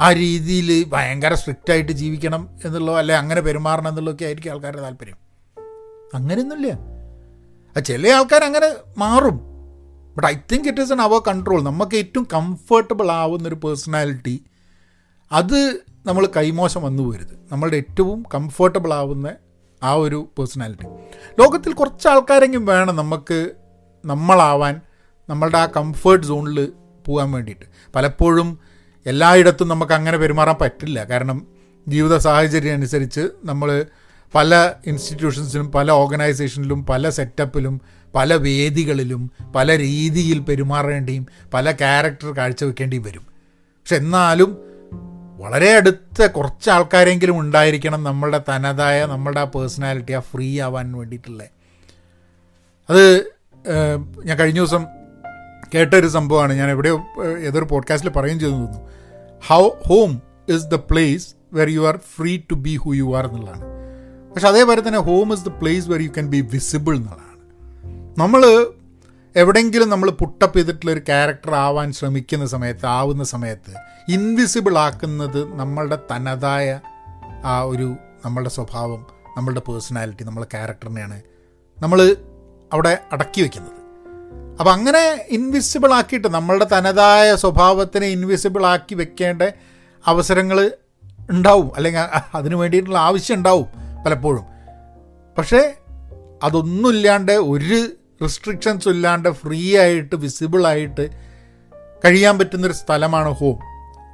ആ 0.00 0.12
രീതിയിൽ 0.12 0.84
ഭയങ്കര 0.88 1.34
സ്ട്രിക്റ്റ് 1.34 1.72
ആയിട്ട് 1.72 1.92
ജീവിക്കണം 1.92 2.48
എന്നുള്ളോ 2.64 2.98
അല്ലെ 2.98 3.16
അങ്ങനെ 3.16 3.40
പെരുമാറണം 3.40 3.88
എന്നുള്ളതൊക്കെ 3.88 4.24
ആയിരിക്കും 4.24 4.50
ആൾക്കാരുടെ 4.50 4.82
താല്പര്യം. 4.82 5.16
അങ്ങനെയൊന്നുമില്ല. 6.14 6.98
ചില 7.80 8.08
ആൾക്കാർ 8.08 8.44
അങ്ങനെ 8.44 8.74
മാറും. 8.98 9.40
But 10.16 10.26
I 10.26 10.34
think 10.52 10.68
it 10.68 10.80
is 10.80 10.92
in 10.92 11.00
our 11.00 11.20
control 11.28 11.62
നമുക്ക് 11.62 11.96
ഏറ്റവും 11.96 12.28
കംഫർട്ടബിൾ 12.34 13.10
ആവുന്നൊരു 13.10 13.54
പേഴ്സണാലിറ്റി 13.54 14.44
അത് 15.32 15.80
നമ്മൾ 16.06 16.28
കൈമോശം 16.36 16.82
വന്നു 16.82 17.02
പോരുത്. 17.02 17.38
നമ്മളുടെ 17.52 17.76
ഏറ്റവും 17.76 18.24
കംഫർട്ടബിൾ 18.34 18.94
ആവുന്ന 18.94 19.34
ആ 19.82 19.92
ഒരു 19.92 20.28
പേഴ്സണാലിറ്റി 20.38 20.84
ലോകത്തിൽ 21.40 21.72
കുറച്ച് 21.72 22.08
ആൾക്കാരെങ്കിലും 22.08 22.66
വേണം 22.66 22.96
നമുക്ക് 22.96 23.50
നമ്മളാവാൻ 24.04 24.80
നമ്മളുടെ 25.30 25.58
ആ 25.58 25.66
കംഫേർട്ട് 25.66 26.26
സോണിൽ 26.26 26.72
പോകാൻ 27.06 27.32
വേണ്ടിയിട്ട്. 27.32 27.64
പലപ്പോഴും 27.96 28.58
എല്ലായിടത്തും 29.06 29.68
നമുക്ക് 29.68 29.92
അങ്ങനെ 29.92 30.18
പെരുമാറാൻ 30.18 30.56
പറ്റില്ല. 30.60 31.04
കാരണം 31.04 31.46
ജീവിത 31.88 32.16
സാഹചര്യം 32.16 32.74
അനുസരിച്ച് 32.74 33.30
നമ്മൾ 33.44 33.84
പല 34.34 34.72
ഇൻസ്റ്റിറ്റ്യൂഷൻസിലും 34.86 35.72
പല 35.72 35.90
ഓർഗനൈസേഷനിലും 35.90 36.86
പല 36.86 37.10
സെറ്റപ്പിലും 37.10 37.80
പല 38.14 38.34
വേദികളിലും 38.34 39.30
പല 39.56 39.78
രീതിയിൽ 39.78 40.38
പെരുമാറേണ്ടിയും 40.38 41.26
പല 41.54 41.70
ക്യാരക്ടർ 41.72 42.30
കാഴ്ചവെക്കേണ്ടിയും 42.32 43.02
വരും. 43.02 43.24
പക്ഷെ 43.62 43.96
എന്നാലും 43.96 44.58
വളരെ 45.36 45.76
അടുത്ത 45.76 46.26
കുറച്ച് 46.26 46.70
ആൾക്കാരെങ്കിലും 46.70 47.38
ഉണ്ടായിരിക്കണം 47.38 48.04
നമ്മളുടെ 48.04 48.40
തനതായ 48.48 49.06
നമ്മളുടെ 49.06 49.40
ആ 49.40 49.44
പേഴ്സണാലിറ്റി 49.44 50.12
ആ 50.12 50.20
ഫ്രീ 50.20 50.60
ആവാൻ 50.60 50.92
വേണ്ടിയിട്ടുള്ള. 50.92 51.42
അത് 52.88 53.04
ഞാൻ 54.24 54.38
കഴിഞ്ഞ 54.38 54.58
ദിവസം 54.58 54.86
കേട്ടൊരു 55.74 56.06
സംഭവമാണ്. 56.06 56.52
ഞാൻ 56.52 56.70
എവിടെയോ 56.70 57.04
ഏതൊരു 57.38 57.64
പോഡ്കാസ്റ്റിൽ 57.64 58.10
പറയുകയും 58.10 58.40
ചെയ്തു 58.40 58.52
തോന്നുന്നു. 58.52 58.80
How 59.46 59.68
home 59.86 60.22
is 60.48 60.64
the 60.64 60.74
place 60.74 61.28
where 61.52 61.68
you 61.68 61.88
are 61.88 61.96
free 62.16 62.36
to 62.50 62.54
be 62.54 62.76
who 62.76 62.94
you 62.94 63.16
are 63.16 63.26
എന്നുള്ളതാണ്. 63.26 63.64
പക്ഷെ 64.32 64.48
അതേപോലെ 64.48 64.88
തന്നെ 64.88 64.98
home 64.98 65.32
is 65.32 65.44
the 65.44 65.48
place 65.48 65.88
where 65.88 66.00
you 66.00 66.08
can 66.08 66.30
be 66.30 66.40
visible 66.40 66.96
എന്നുള്ളതാണ്. 66.96 67.24
നമ്മൾ 68.18 68.66
എവിടെയെങ്കിലും 69.36 69.88
നമ്മൾ 69.88 70.10
പുട്ടപ്പ് 70.10 70.58
ചെയ്തിട്ടുള്ള 70.58 70.90
ഒരു 70.90 71.00
ക്യാരക്ടർ 71.00 71.54
ആവാൻ 71.54 71.92
ശ്രമിക്കുന്ന 71.92 72.46
സമയത്ത് 72.46 72.86
ആവുന്ന 72.86 73.24
സമയത്ത് 73.24 73.74
ഇൻവിസിബിൾ 74.08 74.78
ആക്കുന്നത് 74.78 75.58
നമ്മളുടെ 75.58 75.98
തനതായ 76.12 76.80
ആ 77.44 77.60
ഒരു 77.60 77.96
നമ്മളുടെ 78.24 78.50
സ്വഭാവം 78.50 79.06
നമ്മളുടെ 79.36 79.60
പേഴ്സണാലിറ്റി 79.60 80.24
നമ്മളെ 80.24 80.46
ക്യാരക്ടറിനെയാണ് 80.46 81.22
നമ്മൾ 81.78 82.16
അവിടെ 82.72 82.98
അടക്കി 83.12 83.40
വയ്ക്കുന്നത് 83.40 83.77
അപ്പം 84.60 84.72
അങ്ങനെ 84.72 85.26
ഇൻവിസിബിൾ 85.28 85.94
ആക്കിയിട്ട് 85.94 86.28
നമ്മളുടെ 86.28 86.66
തനതായ 86.72 87.36
സ്വഭാവത്തിനെ 87.36 88.06
ഇൻവിസിബിൾ 88.06 88.66
ആക്കി 88.66 88.94
വെക്കേണ്ട 88.94 89.42
അവസരങ്ങൾ 90.06 90.70
ഉണ്ടാവും. 91.30 91.74
അല്ലെങ്കിൽ 91.76 92.00
അതിനു 92.34 92.56
വേണ്ടിയിട്ടുള്ള 92.56 92.98
ആവശ്യം 92.98 93.36
ഉണ്ടാവും 93.36 93.66
പലപ്പോഴും. 94.06 94.44
പക്ഷേ 95.38 95.74
അതൊന്നുമില്ലാണ്ട് 96.42 97.32
ഒരു 97.32 97.90
റെസ്ട്രിക്ഷൻസും 98.22 98.90
ഇല്ലാണ്ട് 98.90 99.28
ഫ്രീ 99.28 99.78
ആയിട്ട് 99.78 100.16
വിസിബിളായിട്ട് 100.16 101.10
കഴിയാൻ 102.04 102.38
പറ്റുന്നൊരു 102.38 102.72
സ്ഥലമാണ് 102.72 103.28
ഹോം 103.28 103.58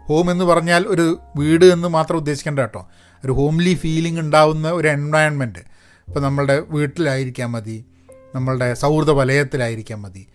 ഹോം 0.07 0.31
എന്ന് 0.31 0.45
പറഞ്ഞാൽ 0.45 0.85
ഒരു 0.87 1.19
വീട് 1.37 1.65
എന്ന് 1.65 1.89
മാത്രം 1.89 2.17
ഉദ്ദേശിക്കേണ്ട 2.17 2.61
കേട്ടോ. 2.61 2.89
ഒരു 3.25 3.33
ഹോംലി 3.33 3.75
ഫീലിംഗ് 3.75 4.21
ഉണ്ടാവുന്ന 4.21 4.71
ഒരു 4.71 4.89
എൻവയൺമെന്റ് 4.89 5.59
ഇപ്പോൾ 6.09 6.21
നമ്മളുടെ 6.21 6.63
വീട്ടിലായിരിക്കാൻ 6.71 7.51
മതി. 7.51 7.85
നമ്മളുടെ 8.35 8.75
സൗഹൃദ 8.75 9.11
വലയത്തിലായിരിക്കാൻ 9.11 10.01
മതി. 10.01 10.27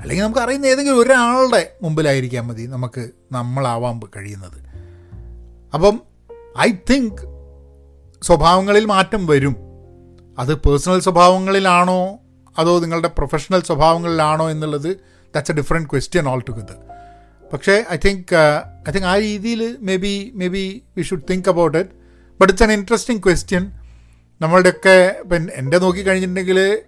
അല്ലെങ്കിൽ 0.00 0.24
നമുക്ക് 0.24 0.40
അറിയുന്ന 0.40 0.66
ഏതെങ്കിലും 0.66 0.98
ഒരാളുടെ 0.98 1.72
മുമ്പിലായിരിക്കാൻ 1.82 2.46
മതി 2.46 2.66
നമുക്ക് 2.66 3.10
നമ്മളാവാൻ 3.32 4.00
കഴിയുന്നത്. 4.16 4.58
അപ്പം 5.74 6.00
ഐ 6.60 6.72
തിങ്ക് 6.90 7.22
സ്വഭാവങ്ങളിൽ 8.22 8.84
മാറ്റം 8.84 9.26
വരും. 9.26 9.56
അത് 10.38 10.54
പേഴ്സണൽ 10.54 11.00
സ്വഭാവങ്ങളിലാണോ? 11.00 12.18
അതോ 12.58 12.78
നിങ്ങളുടെ 12.78 13.08
പ്രൊഫഷണൽ 13.08 13.62
സ്വഭാവങ്ങളിലാണോ 13.62 14.50
എന്നുള്ളത് 14.50 14.96
that's 15.34 15.52
a 15.52 15.54
different 15.54 15.90
question 15.90 16.28
altogether 16.48 16.76
പക്ഷേ 17.52 17.84
ഐ 17.92 17.96
തിങ്ക് 18.04 18.36
ഐ 18.88 18.92
തിങ്ക് 18.92 19.06
ആ 19.06 19.18
രീതിയിൽ 19.18 19.76
maybe 19.96 20.32
maybe 20.48 20.82
we 20.96 21.02
should 21.02 21.22
think 21.30 21.48
about 21.48 21.78
it 21.78 21.90
but 22.40 22.52
it's 22.52 22.62
an 22.62 22.72
interesting 22.72 23.24
question 23.24 23.72
നമ്മളുടെയൊക്കെ 24.40 25.16
ഇപ്പം 25.20 25.48
എന്റെ 25.54 25.78
നോക്കി 25.78 26.02
കഴിഞ്ഞിട്ടുണ്ടെങ്കിൽ 26.02 26.78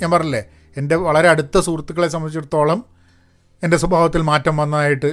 ഞാൻ 0.00 0.10
പറഞ്ഞില്ലേ 0.10 0.42
എന്റെ 0.76 0.96
വളരെ 0.96 1.28
അടുത്ത 1.28 1.58
സുഹൃത്തുക്കളെ 1.60 2.08
സംബന്ധിച്ചിടത്തോളം 2.08 2.84
എന്റെ 3.62 3.76
സ്വഭാവത്തിൽ 3.76 4.22
മാറ്റം 4.22 4.56
വന്നതായിട്ട് 4.56 5.10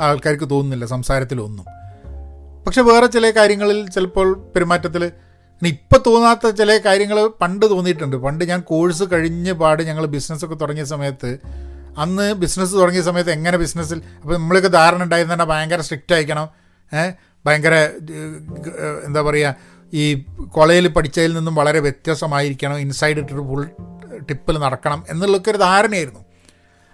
ആൾക്കാർക്ക് 0.00 0.50
തോന്നുന്നില്ല 0.50 0.84
സംസാരത്തിലൊന്നും 0.84 1.66
പക്ഷെ 2.66 2.82
വേറെ 2.82 3.06
ചില 3.06 3.30
കാര്യങ്ങളിൽ 3.30 3.90
ചിലപ്പോൾ 3.90 4.28
പെരുമാറ്റത്തിൽ 4.54 5.12
ഇപ്പം 5.62 6.00
തോന്നാത്ത 6.06 6.50
ചില 6.50 6.78
കാര്യങ്ങൾ 6.86 7.18
പണ്ട് 7.26 7.70
തോന്നിയിട്ടുണ്ട്. 7.70 8.16
പണ്ട് 8.16 8.44
ഞാൻ 8.44 8.60
കോഴ്സ് 8.60 9.04
കഴിഞ്ഞ 9.12 9.52
പാട് 9.52 9.82
ഞങ്ങൾ 9.82 10.06
ബിസിനസ്സൊക്കെ 10.06 10.54
തുടങ്ങിയ 10.54 10.84
സമയത്ത് 10.84 11.38
അന്ന് 11.98 12.32
ബിസിനസ് 12.32 12.74
തുടങ്ങിയ 12.74 13.02
സമയത്ത് 13.02 13.30
എങ്ങനെ 13.30 13.56
ബിസിനസ്സിൽ 13.58 14.02
അപ്പോൾ 14.22 14.34
നമ്മളൊക്കെ 14.34 14.68
ധാരണ 14.68 15.02
ഉണ്ടായിരുന്ന 15.02 15.44
ഭയങ്കര 15.44 15.80
സ്ട്രിക്റ്റ് 15.80 16.14
ആയിരിക്കണം. 16.14 16.48
ഭയങ്കര 17.46 17.74
എന്താ 19.06 19.22
പറയുക 19.22 19.54
ഈ 19.92 20.04
കോളേജിൽ 20.52 20.86
പഠിച്ചതിൽ 20.94 21.32
നിന്നും 21.36 21.54
വളരെ 21.54 21.80
വ്യത്യസ്തമായിരിക്കണം 21.84 22.78
ഇൻസൈഡ് 22.78 23.20
ഇട്ടിട്ട് 23.20 23.44
ഫുൾ 23.48 23.62
ടിപ്പിൽ 24.28 24.56
നടക്കണം 24.62 25.00
എന്നുള്ളൊക്കെ 25.10 25.50
ഒരു 25.50 25.60
ധാരണയായിരുന്നു. 25.64 26.22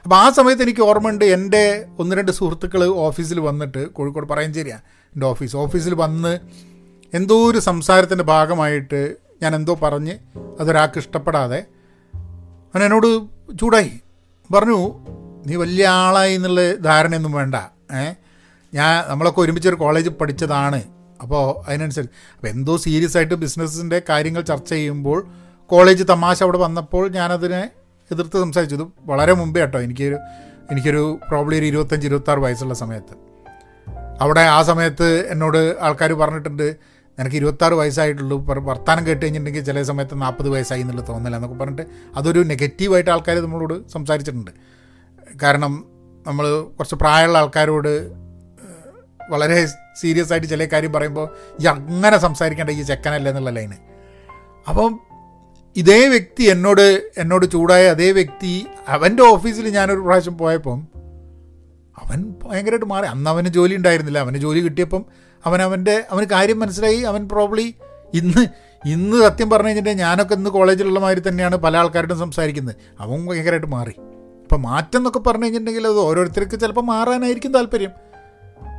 അപ്പോൾ 0.04 0.16
ആ 0.16 0.26
സമയത്ത് 0.30 0.62
എനിക്ക് 0.62 0.83
ഓർമ്മയുണ്ട് 0.83 1.24
എന്റെ 1.35 1.62
ഒന്ന് 1.98 2.14
രണ്ട് 2.16 2.33
സുഹൃത്തുക്കൾ 2.33 2.80
ഓഫീസിൽ 3.04 3.38
വന്നിട്ട് 3.42 3.83
കോഴിക്കോട് 3.92 4.26
പറയഞ്ചേരിയാണ് 4.33 4.83
എന്റെ 5.12 5.26
ഓഫീസ് 5.26 5.57
ഓഫീസിൽ 5.57 5.94
വന്ന് 6.00 6.33
എന്തോ 7.12 7.37
ഒരു 7.46 7.59
സംസാരത്തിന്റെ 7.66 8.24
ഭാഗമായിട്ട് 8.30 9.00
ഞാൻ 9.42 9.54
എന്തോ 9.57 9.74
പറഞ്ഞ് 9.83 10.14
അതൊരാൾക്ക് 10.61 10.98
ഇഷ്ടപ്പെടാതെ 10.98 11.61
അവൻ 12.74 12.83
എന്നോട് 12.85 13.09
ചൂടായി 13.59 13.92
പറഞ്ഞു 14.50 14.78
നീ 15.46 15.57
വലിയ 15.57 15.85
ആളായി 16.00 16.35
എന്നുള്ള 16.35 16.61
ധാരണയൊന്നും 16.85 17.33
വേണ്ട 17.33 17.57
ഏ? 17.94 18.04
ഞാൻ 18.72 19.04
നമ്മളൊക്കെ 19.09 19.40
ഒരുമിച്ചൊരു 19.40 19.76
കോളേജിൽ 19.76 20.14
പഠിച്ചതാണ് 20.14 20.80
അപ്പോൾ 21.24 21.44
അതിനനുസരിച്ച് 21.66 22.14
അപ്പോൾ 22.37 22.48
എന്തോ 22.48 22.76
സീരിയസ് 22.87 23.16
ആയിട്ട് 23.18 23.34
ബിസിനസ്സിന്റെ 23.34 24.02
കാര്യങ്ങൾ 24.08 24.42
ചർച്ച 24.50 24.70
ചെയ്യുമ്പോൾ 24.70 25.20
കോളേജ് 25.70 26.04
തമാശ 26.12 26.38
അവിടെ 26.42 26.58
വന്നപ്പോൾ 26.58 27.04
ഞാനതിനെ 27.18 27.62
എതിർത്ത് 28.10 28.38
സംസാരിച്ചു. 28.44 28.76
ഇത് 28.78 28.87
വളരെ 29.10 29.32
മുമ്പേ 29.40 29.60
കേട്ടോ. 29.60 29.78
എനിക്കൊരു 29.87 30.18
എനിക്കൊരു 30.72 31.04
പ്രോബ്ലി 31.28 31.54
ഒരു 31.58 31.66
ഇരുപത്തഞ്ച് 31.70 32.06
ഇരുപത്താറ് 32.06 32.38
വയസ്സുള്ള 32.38 32.74
സമയത്ത്. 32.74 33.14
അവിടെ 34.20 34.40
ആ 34.56 34.58
സമയത്ത് 34.62 35.08
എന്നോട് 35.32 35.58
ആൾക്കാർ 35.87 36.12
പറഞ്ഞിട്ടുണ്ട് 36.12 36.66
നിനക്ക് 37.18 37.37
ഇരുപത്താറ് 37.37 37.74
വയസ്സായിട്ടുള്ളൂ. 37.80 38.37
വർത്താനം 38.68 39.02
കേട്ട് 39.06 39.22
കഴിഞ്ഞിട്ടുണ്ടെങ്കിൽ 39.22 39.64
ചില 39.70 39.82
സമയത്ത് 39.90 40.14
നാൽപ്പത് 40.22 40.48
വയസ്സായി 40.48 40.80
എന്നുള്ള 40.80 41.02
തോന്നില്ല 41.08 41.37
എന്നൊക്കെ 41.37 41.58
പറഞ്ഞിട്ട് 41.58 41.87
അതൊരു 42.18 42.40
നെഗറ്റീവായിട്ട് 42.52 43.10
ആൾക്കാർ 43.10 43.38
നമ്മളോട് 43.46 43.76
സംസാരിച്ചിട്ടുണ്ട്. 43.88 44.52
കാരണം 45.42 45.84
നമ്മൾ 46.26 46.46
കുറച്ച് 46.76 46.94
പ്രായമുള്ള 46.94 47.38
ആൾക്കാരോട് 47.38 47.92
വളരെ 49.30 49.66
സീരിയസ് 50.00 50.32
ആയിട്ട് 50.32 50.46
ചില 50.46 50.64
കാര്യം 50.64 50.92
പറയുമ്പോൾ 50.92 51.28
ഈ 51.60 51.66
അങ്ങനെ 51.66 52.18
സംസാരിക്കേണ്ട 52.18 52.70
ഈ 52.70 52.82
ചെക്കനല്ല 52.82 53.28
എന്നുള്ള 53.28 53.50
ലൈന് 53.50 53.72
അപ്പം 54.68 55.00
ഇതേ 55.76 56.08
വ്യക്തി 56.08 56.42
എന്നോട് 56.42 57.10
എന്നോട് 57.18 57.50
ചൂടായ 57.50 57.87
അതേ 57.87 58.10
വ്യക്തി 58.10 58.66
അവന്റെ 58.88 59.22
ഓഫീസിൽ 59.22 59.68
ഞാനൊരു 59.68 60.00
പ്രാവശ്യം 60.00 60.38
പോയപ്പം 60.38 60.88
അവൻ 61.98 62.34
ഭയങ്കരമായിട്ട് 62.44 62.87
മാറി. 62.87 63.06
അന്ന് 63.06 63.30
അവന് 63.30 63.48
ജോലി 63.48 63.76
ഉണ്ടായിരുന്നില്ല. 63.76 64.18
അവന് 64.18 64.37
ജോലി 64.37 64.60
കിട്ടിയപ്പം 64.60 65.04
അവൻ 65.46 65.62
അവന്റെ 65.62 66.04
അവന് 66.10 66.26
കാര്യം 66.26 66.60
മനസ്സിലായി. 66.60 67.00
അവൻ 67.00 67.28
പ്രോബ്ലി 67.28 67.74
ഇന്ന് 68.14 68.46
ഇന്ന് 68.88 69.16
സത്യം 69.16 69.50
പറഞ്ഞു 69.50 69.68
കഴിഞ്ഞിട്ടുണ്ടെങ്കിൽ 69.68 70.04
ഞാനൊക്കെ 70.04 70.34
ഇന്ന് 70.34 70.50
കോളേജിലുള്ള 70.50 71.00
മാതിരി 71.00 71.28
തന്നെയാണ് 71.28 71.56
പല 71.56 71.76
ആൾക്കാരോടും 71.76 72.18
സംസാരിക്കുന്നത്. 72.18 72.74
അവൻ 73.00 73.26
ഭയങ്കരമായിട്ട് 73.26 73.66
മാറി. 73.66 73.92
അപ്പം 74.42 74.62
മാറ്റം 74.62 74.98
എന്നൊക്കെ 74.98 75.18
പറഞ്ഞു 75.18 75.44
കഴിഞ്ഞിട്ടുണ്ടെങ്കിൽ 75.44 75.87
അത് 75.87 75.98
ഓരോരുത്തർക്ക് 75.98 76.60
ചിലപ്പോൾ 76.60 76.82
മാറാനായിരിക്കും 76.82 77.52
താല്പര്യം. 77.52 77.90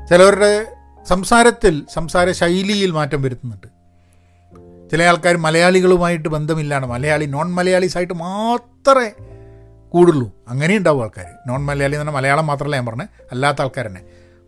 ചിലവരുടെ 0.09 0.65
സംസാരത്തിൽ 1.07 1.85
സംസാര 1.93 2.31
ശൈലിയിൽ 2.31 2.91
മാറ്റം 2.91 3.21
വരുത്തുന്നുണ്ട്. 3.21 3.67
ചില 4.91 5.03
ആൾക്കാർ 5.03 5.37
മലയാളികളുമായിട്ട് 5.37 6.29
ബന്ധമില്ലാണ് 6.29 6.85
മലയാളി 6.85 7.25
നോൺ 7.25 7.51
മലയാളീസ് 7.51 7.97
ആയിട്ട് 7.97 8.13
മാത്രമേ 8.13 9.11
കൂടുള്ളൂ. 9.89 10.31
അങ്ങനെ 10.47 10.77
ഉണ്ടാവും 10.77 11.01
ആൾക്കാർ 11.03 11.25
നോൺ 11.47 11.65
മലയാളി 11.65 11.93
എന്ന് 11.93 11.97
പറഞ്ഞാൽ 11.97 12.13
മലയാളം 12.13 12.47
മാത്രമല്ല 12.47 12.75
ഞാൻ 12.75 12.85
പറഞ്ഞത് 12.85 13.07
അല്ലാത്ത 13.31 13.61
ആൾക്കാർ 13.61 13.87
തന്നെ. 13.87 14.01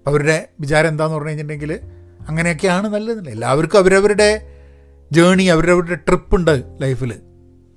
അവരുടെ 0.07 0.47
വിചാരം 0.59 0.87
എന്താന്ന് 0.87 1.15
പറഞ്ഞു 1.15 1.29
കഴിഞ്ഞിട്ടുണ്ടെങ്കിൽ 1.29 1.79
അങ്ങനെയൊക്കെയാണ് 2.29 2.87
നല്ലതെന്നില്ല 2.87 3.29
എല്ലാവർക്കും 3.29 3.79
അവരവരുടെ 3.79 4.57
ജേണി 5.11 5.43
അവരവരുടെ 5.43 5.95
ട്രിപ്പ് 5.95 6.35
ഉണ്ട് 6.35 6.63
ലൈഫിൽ 6.81 7.19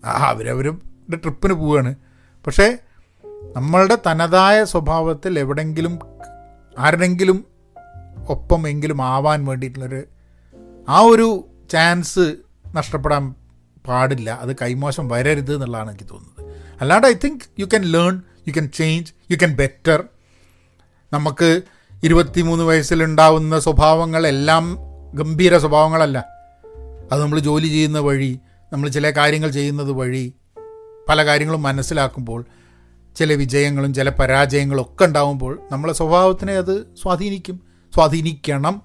ആ 0.05 0.11
അവരവരുടെ 0.11 1.17
ട്രിപ്പിന് 1.17 1.53
പോവുകയാണ്. 1.53 1.95
പക്ഷേ 2.47 2.79
നമ്മളുടെ 3.57 3.99
തനതായ 4.07 4.65
സ്വഭാവത്തിൽ 4.65 5.39
എവിടെങ്കിലും 5.39 5.99
ആരുടെങ്കിലും 6.79 7.50
ഒപ്പം 8.29 8.69
എങ്കിലും 8.69 9.03
ആവാൻ 9.03 9.45
വേണ്ടിയിട്ടുള്ളൊരു 9.45 10.03
ആ 10.89 10.99
ഒരു 10.99 11.49
ചാൻസ് 11.71 12.35
നഷ്ടപ്പെടാൻ 12.75 13.35
പാടില്ല. 13.87 14.31
അത് 14.31 14.57
കൈമോശം 14.63 15.09
വരരുത് 15.09 15.55
എന്നുള്ളതാണ് 15.55 15.91
എനിക്ക് 15.91 16.11
തോന്നുന്നത്. 16.11 16.57
അല്ലാണ്ട് 16.81 17.07
I 17.07 17.13
think 17.25 17.41
you 17.59 17.65
can 17.65 17.83
learn 17.83 18.23
you 18.49 18.53
can 18.53 18.71
change 18.75 19.13
you 19.31 19.37
can 19.37 19.57
better. 19.57 20.05
നമുക്ക് 21.13 21.61
ഇരുപത്തിമൂന്ന് 22.03 22.65
വയസ്സിലുണ്ടാവുന്ന 22.65 23.59
സ്വഭാവങ്ങളെല്ലാം 23.59 24.77
ഗംഭീര 25.15 25.59
സ്വഭാവങ്ങളല്ല. 25.59 26.27
അത് 27.13 27.23
നമ്മൾ 27.23 27.39
ജോലി 27.39 27.69
ചെയ്യുന്ന 27.69 27.99
വഴി 27.99 28.39
നമ്മൾ 28.73 28.89
ചില 28.89 29.11
കാര്യങ്ങൾ 29.11 29.51
ചെയ്യുന്നത് 29.51 29.93
വഴി 29.93 30.35
പല 31.09 31.25
കാര്യങ്ങളും 31.27 31.63
മനസ്സിലാക്കുമ്പോൾ 31.63 32.45
ചില 33.17 33.35
വിജയങ്ങളും 33.35 33.95
ചില 33.95 34.11
പരാജയങ്ങളും 34.11 34.83
ഒക്കെ 34.83 35.05
ഉണ്ടാവുമ്പോൾ 35.05 35.59
നമ്മളെ 35.73 35.93
സ്വഭാവത്തിനെ 35.93 36.53
അത് 36.53 36.95
സ്വാധീനിക്കും. 37.03 37.70
സ്വാധീനിക്കണം 37.95 38.83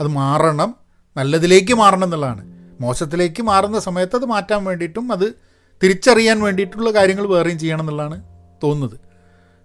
അത് 0.00 0.08
മാറണം 0.08 0.74
നല്ലതിലേക്ക് 1.16 1.74
മാറണം 1.74 2.04
എന്നുള്ളതാണ്. 2.04 2.44
മോശത്തിലേക്ക് 2.80 3.42
മാറുന്ന 3.42 3.80
സമയത്ത് 3.80 4.16
അത് 4.16 4.24
മാറ്റാൻ 4.24 4.64
വേണ്ടിയിട്ടും 4.64 5.12
അത് 5.12 5.34
തിരിച്ചറിയാൻ 5.82 6.40
വേണ്ടിയിട്ടുള്ള 6.40 6.90
കാര്യങ്ങൾ 6.90 7.26
വേറെയും 7.26 7.58
ചെയ്യണം 7.58 7.80
എന്നുള്ളതാണ് 7.80 8.22
തോന്നുന്നത്. 8.62 9.00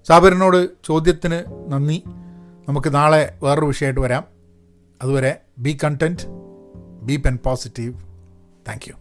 സാബരനോട് 0.08 0.69
ചോദ്യത്തിന് 0.86 1.71
നന്ദി. 1.71 2.04
നമുക്ക് 2.67 2.95
നാളെ 2.95 3.38
വേറൊരു 3.43 3.65
വിഷയമായിട്ട് 3.65 4.00
വരാം. 4.00 4.24
അതുവരെ 5.02 5.41
be 5.58 5.78
kind 5.84 6.02
be 7.04 7.15
pen 7.15 7.39
positive 7.45 7.93
thank 8.67 8.89
you 8.89 8.93